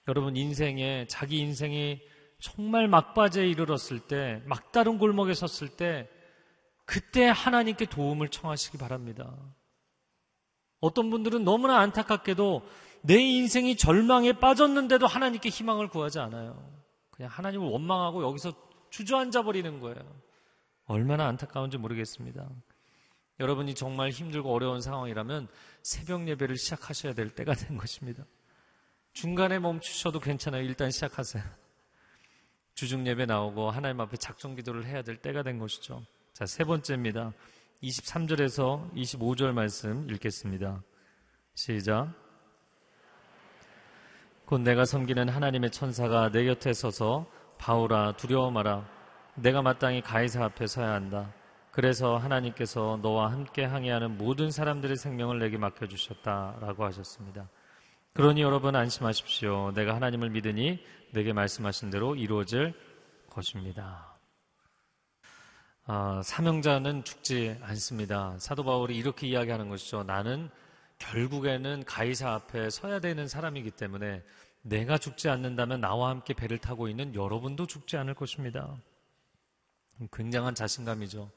여러분 0.07 0.35
인생에 0.35 1.05
자기 1.07 1.39
인생이 1.39 2.01
정말 2.39 2.87
막바지에 2.87 3.47
이르렀을 3.47 3.99
때, 3.99 4.41
막다른 4.45 4.97
골목에 4.97 5.33
섰을 5.33 5.75
때, 5.75 6.09
그때 6.85 7.25
하나님께 7.27 7.85
도움을 7.85 8.29
청하시기 8.29 8.77
바랍니다. 8.77 9.35
어떤 10.79 11.09
분들은 11.09 11.43
너무나 11.43 11.79
안타깝게도 11.79 12.63
내 13.01 13.19
인생이 13.19 13.75
절망에 13.75 14.33
빠졌는데도 14.33 15.05
하나님께 15.05 15.49
희망을 15.49 15.89
구하지 15.89 16.19
않아요. 16.19 16.79
그냥 17.11 17.29
하나님을 17.31 17.67
원망하고 17.67 18.23
여기서 18.23 18.68
주저앉아 18.89 19.43
버리는 19.43 19.79
거예요. 19.79 20.21
얼마나 20.85 21.27
안타까운지 21.27 21.77
모르겠습니다. 21.77 22.49
여러분이 23.39 23.75
정말 23.75 24.09
힘들고 24.09 24.53
어려운 24.53 24.81
상황이라면 24.81 25.47
새벽 25.81 26.27
예배를 26.27 26.57
시작하셔야 26.57 27.13
될 27.13 27.29
때가 27.29 27.53
된 27.53 27.77
것입니다. 27.77 28.25
중간에 29.13 29.59
멈추셔도 29.59 30.19
괜찮아요. 30.19 30.63
일단 30.63 30.91
시작하세요. 30.91 31.43
주중 32.73 33.05
예배 33.07 33.25
나오고 33.25 33.71
하나님 33.71 33.99
앞에 34.01 34.17
작정 34.17 34.55
기도를 34.55 34.85
해야 34.85 35.01
될 35.01 35.17
때가 35.17 35.43
된 35.43 35.59
것이죠. 35.59 36.03
자, 36.33 36.45
세 36.45 36.63
번째입니다. 36.63 37.33
23절에서 37.83 38.93
25절 38.93 39.51
말씀 39.53 40.09
읽겠습니다. 40.09 40.81
시작. 41.55 42.13
곧 44.45 44.61
내가 44.61 44.85
섬기는 44.85 45.29
하나님의 45.29 45.71
천사가 45.71 46.31
내 46.31 46.45
곁에 46.45 46.73
서서 46.73 47.29
바울아 47.59 48.13
두려워 48.13 48.49
마라. 48.49 48.89
내가 49.35 49.61
마땅히 49.61 50.01
가이사 50.01 50.45
앞에 50.45 50.65
서야 50.65 50.93
한다. 50.93 51.31
그래서 51.71 52.17
하나님께서 52.17 52.99
너와 53.01 53.31
함께 53.31 53.63
항해하는 53.63 54.17
모든 54.17 54.49
사람들의 54.49 54.95
생명을 54.95 55.39
내게 55.39 55.57
맡겨주셨다라고 55.57 56.85
하셨습니다. 56.85 57.47
그러니 58.13 58.41
여러분 58.41 58.75
안심하십시오. 58.75 59.73
내가 59.75 59.93
하나님을 59.93 60.29
믿으니 60.29 60.83
내게 61.11 61.31
말씀하신 61.33 61.89
대로 61.89 62.15
이루어질 62.15 62.73
것입니다. 63.29 64.17
아, 65.85 66.21
사명자는 66.23 67.03
죽지 67.03 67.57
않습니다. 67.61 68.35
사도 68.39 68.63
바울이 68.63 68.95
이렇게 68.95 69.27
이야기하는 69.27 69.69
것이죠. 69.69 70.03
나는 70.03 70.49
결국에는 70.97 71.83
가이사 71.85 72.33
앞에 72.33 72.69
서야 72.69 72.99
되는 72.99 73.27
사람이기 73.27 73.71
때문에 73.71 74.23
내가 74.61 74.97
죽지 74.97 75.29
않는다면 75.29 75.81
나와 75.81 76.09
함께 76.09 76.33
배를 76.33 76.57
타고 76.57 76.87
있는 76.87 77.15
여러분도 77.15 77.65
죽지 77.65 77.97
않을 77.97 78.13
것입니다. 78.13 78.75
굉장한 80.11 80.55
자신감이죠. 80.55 81.29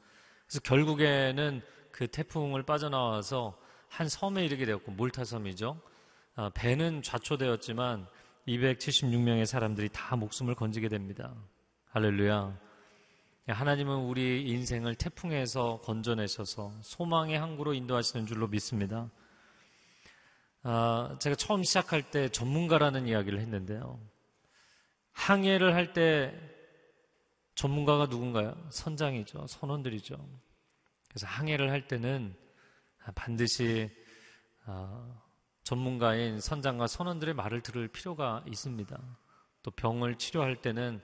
그래서 0.47 0.61
결국에는 0.61 1.63
그 1.91 2.09
태풍을 2.09 2.63
빠져나와서 2.63 3.59
한 3.89 4.09
섬에 4.09 4.45
이르게 4.45 4.65
되었고 4.65 4.93
몰타 4.93 5.25
섬이죠. 5.25 5.81
아, 6.35 6.51
배는 6.55 7.03
좌초되었지만 7.03 8.07
276명의 8.49 9.47
사람들이 9.47 9.91
다 9.93 10.17
목숨을 10.17 10.55
건지게 10.55 10.89
됩니다. 10.89 11.35
할렐루야. 11.91 12.59
하나님은 13.49 13.97
우리 13.97 14.49
인생을 14.49 14.95
태풍에서 14.95 15.81
건져내셔서 15.83 16.73
소망의 16.81 17.39
항구로 17.39 17.75
인도하시는 17.75 18.27
줄로 18.27 18.49
믿습니다. 18.49 19.11
아, 20.65 21.17
제가 21.21 21.35
처음 21.35 21.65
시작할 21.65 22.11
때 22.11 22.29
전문가라는 22.29 23.09
이야기를 23.09 23.41
했는데요. 23.41 24.01
항해를 25.13 25.75
할 25.75 25.93
때 25.93 26.33
전문가가 27.55 28.07
누군가요? 28.07 28.57
선장이죠. 28.71 29.47
선원들이죠. 29.47 30.17
그래서 31.09 31.27
항해를 31.27 31.71
할 31.71 31.87
때는 31.87 32.35
반드시 33.15 33.91
아, 34.65 35.21
전문가인 35.65 36.41
선장과 36.41 36.87
선원들의 36.87 37.35
말을 37.35 37.61
들을 37.63 37.89
필요가 37.89 38.43
있습니다. 38.47 38.99
또 39.63 39.71
병을 39.73 40.17
치료할 40.17 40.63
때는 40.63 41.01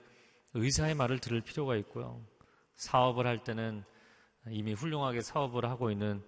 의사의 0.54 0.94
말을 0.94 1.18
들을 1.18 1.40
필요가 1.40 1.76
있고요. 1.76 2.24
사업을 2.76 3.26
할 3.26 3.44
때는 3.44 3.84
이미 4.50 4.72
훌륭하게 4.72 5.20
사업을 5.20 5.66
하고 5.66 5.90
있는 5.90 6.24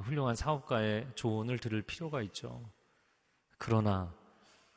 훌륭한 0.00 0.34
사업가의 0.34 1.10
조언을 1.14 1.58
들을 1.58 1.82
필요가 1.82 2.22
있죠. 2.22 2.70
그러나 3.58 4.14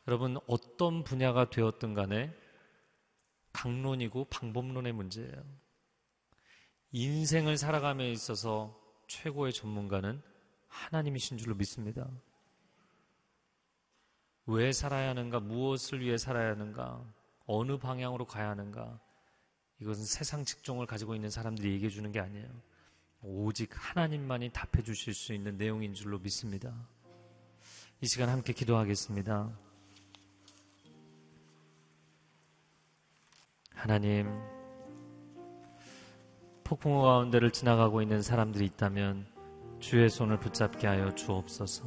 여러분 0.08 0.38
어떤 0.48 1.04
분야가 1.04 1.50
되었든 1.50 1.94
간에 1.94 2.36
강론이고 3.54 4.26
방법론의 4.26 4.94
문제예요. 4.94 5.44
인생을 6.92 7.58
살아감에 7.58 8.10
있어서 8.12 8.78
최고의 9.08 9.54
전문가는 9.54 10.22
하나님이신 10.68 11.38
줄로 11.38 11.56
믿습니다. 11.56 12.10
왜 14.46 14.72
살아야 14.72 15.10
하는가, 15.10 15.40
무엇을 15.40 16.02
위해 16.02 16.18
살아야 16.18 16.52
하는가, 16.52 17.06
어느 17.46 17.78
방향으로 17.78 18.26
가야 18.26 18.50
하는가, 18.50 19.00
이것은 19.80 20.06
세상 20.06 20.44
직종을 20.44 20.86
가지고 20.86 21.16
있는 21.16 21.30
사람들이 21.30 21.72
얘기해 21.74 21.90
주는 21.90 22.12
게 22.12 22.20
아니에요. 22.20 22.50
오직 23.24 23.70
하나님만이 23.74 24.50
답해 24.50 24.84
주실 24.84 25.14
수 25.14 25.34
있는 25.34 25.58
내용인 25.58 25.94
줄로 25.94 26.18
믿습니다. 26.20 26.74
이 28.02 28.08
시간 28.08 28.30
함께 28.30 28.52
기도하겠습니다. 28.52 29.50
하나님, 33.76 34.28
폭풍우 36.64 37.02
가운데를 37.02 37.52
지나가고 37.52 38.02
있는 38.02 38.22
사람들이 38.22 38.66
있다면 38.66 39.28
주의 39.80 40.10
손을 40.10 40.40
붙잡게 40.40 40.88
하여 40.88 41.14
주옵소서. 41.14 41.84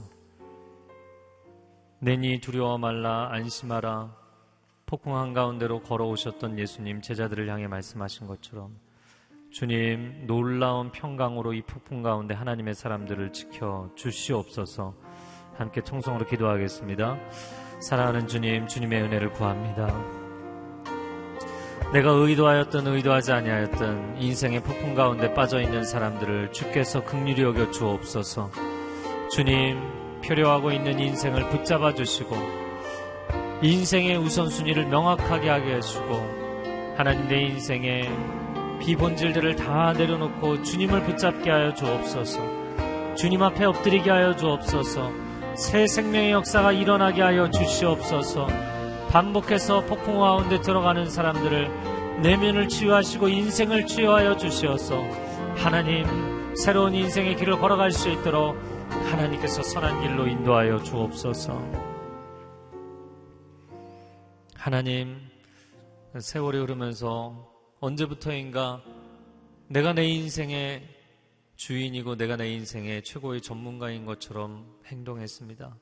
내니 2.01 2.39
두려워 2.41 2.76
말라 2.76 3.32
안심하라 3.32 4.14
폭풍 4.85 5.16
한가운데로 5.16 5.82
걸어오셨던 5.82 6.59
예수님 6.59 7.01
제자들을 7.01 7.49
향해 7.49 7.66
말씀하신 7.66 8.26
것처럼 8.26 8.78
주님 9.55 10.27
놀라운 10.27 10.91
평강으로 10.91 11.53
이 11.53 11.63
폭풍 11.63 12.03
가운데 12.03 12.35
하나님의 12.35 12.75
사람들을 12.75 13.33
지켜 13.33 13.89
주시옵소서 13.95 14.95
함께 15.57 15.81
통성으로 15.81 16.27
기도하겠습니다. 16.27 17.17
사랑하는 17.79 18.27
주님 18.27 18.67
주님의 18.67 19.03
은혜를 19.03 19.31
구합니다. 19.31 19.87
내가 21.93 22.11
의도하였던 22.11 22.89
의도하지 22.89 23.31
아니하였던 23.31 24.21
인생의 24.21 24.61
폭풍 24.65 24.97
가운데 24.97 25.33
빠져 25.35 25.61
있는 25.61 25.85
사람들을 25.85 26.51
주께서 26.51 27.05
극률히 27.05 27.45
여겨 27.45 27.71
주옵소서. 27.71 28.51
주님 29.31 29.79
표류하고 30.25 30.73
있는 30.73 30.99
인생을 30.99 31.51
붙잡아 31.51 31.95
주시고 31.95 32.35
인생의 33.63 34.17
우선순위를 34.17 34.87
명확하게 34.87 35.49
하게 35.49 35.77
해주고 35.77 36.95
하나님 36.97 37.29
내 37.29 37.43
인생의 37.43 38.35
비본질들을 38.81 39.57
다 39.57 39.93
내려놓고 39.93 40.62
주님을 40.62 41.03
붙잡게 41.05 41.51
하여 41.51 41.75
주옵소서. 41.75 43.14
주님 43.14 43.43
앞에 43.43 43.64
엎드리게 43.64 44.11
하여 44.11 44.35
주옵소서. 44.37 45.11
새 45.57 45.87
생명의 45.87 46.33
역사가 46.33 46.72
일어나게 46.72 47.22
하여 47.22 47.51
주시옵소서. 47.51 48.47
반복해서 49.11 49.85
폭풍 49.87 50.18
가운데 50.18 50.61
들어가는 50.61 51.09
사람들을 51.09 52.20
내면을 52.22 52.68
치유하시고 52.68 53.29
인생을 53.29 53.87
치유하여 53.87 54.37
주시어서 54.37 55.03
하나님 55.57 56.05
새로운 56.57 56.95
인생의 56.95 57.37
길을 57.37 57.59
걸어갈 57.59 57.91
수 57.91 58.09
있도록 58.11 58.57
하나님께서 59.11 59.62
선한 59.62 60.03
길로 60.03 60.27
인도하여 60.27 60.83
주옵소서. 60.83 61.61
하나님, 64.57 65.18
세월이 66.18 66.59
흐르면서 66.59 67.54
언제부터인가 67.85 68.82
내가 69.68 69.93
내 69.93 70.07
인생의 70.07 70.89
주인이고 71.57 72.16
내가 72.16 72.37
내 72.37 72.51
인생의 72.51 73.05
최고의 73.05 73.43
전문가인 73.43 74.07
것처럼 74.07 74.80
행동했습니다. 74.87 75.76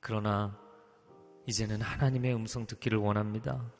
그러나 0.00 0.58
이제는 1.46 1.82
하나님의 1.82 2.34
음성 2.34 2.66
듣기를 2.66 2.96
원합니다. 2.96 3.70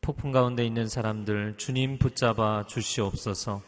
폭풍 0.00 0.32
가운데 0.32 0.64
있는 0.64 0.88
사람들 0.88 1.58
주님 1.58 1.98
붙잡아 1.98 2.64
주시옵소서. 2.66 3.62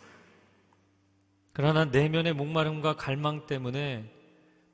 그러나 1.53 1.85
내면의 1.85 2.33
목마름과 2.33 2.97
갈망 2.97 3.45
때문에 3.47 4.11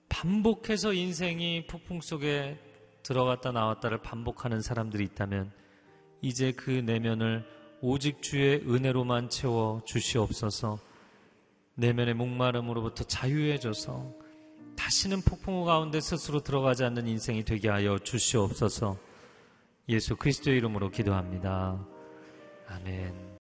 반복해서 0.08 0.92
인생이 0.92 1.66
폭풍 1.66 2.00
속에 2.00 2.60
들어갔다 3.02 3.50
나왔다를 3.50 4.02
반복하는 4.02 4.62
사람들이 4.62 5.02
있다면 5.02 5.50
이제 6.22 6.52
그 6.52 6.70
내면을 6.70 7.57
오직 7.80 8.22
주의 8.22 8.56
은혜로만 8.66 9.30
채워 9.30 9.82
주시옵소서 9.84 10.78
내면의 11.74 12.14
목마름으로부터 12.14 13.04
자유해져서 13.04 14.12
다시는 14.76 15.22
폭풍우 15.22 15.64
가운데 15.64 16.00
스스로 16.00 16.40
들어가지 16.40 16.84
않는 16.84 17.06
인생이 17.06 17.44
되게 17.44 17.68
하여 17.68 17.98
주시옵소서 17.98 18.96
예수 19.88 20.16
그리스도의 20.16 20.58
이름으로 20.58 20.90
기도합니다. 20.90 21.78
아멘. 22.68 23.38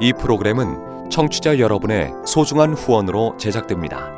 이 0.00 0.12
프로그램은 0.12 1.10
청취자 1.10 1.58
여러분의 1.58 2.12
소중한 2.26 2.74
후원으로 2.74 3.36
제작됩니다. 3.36 4.17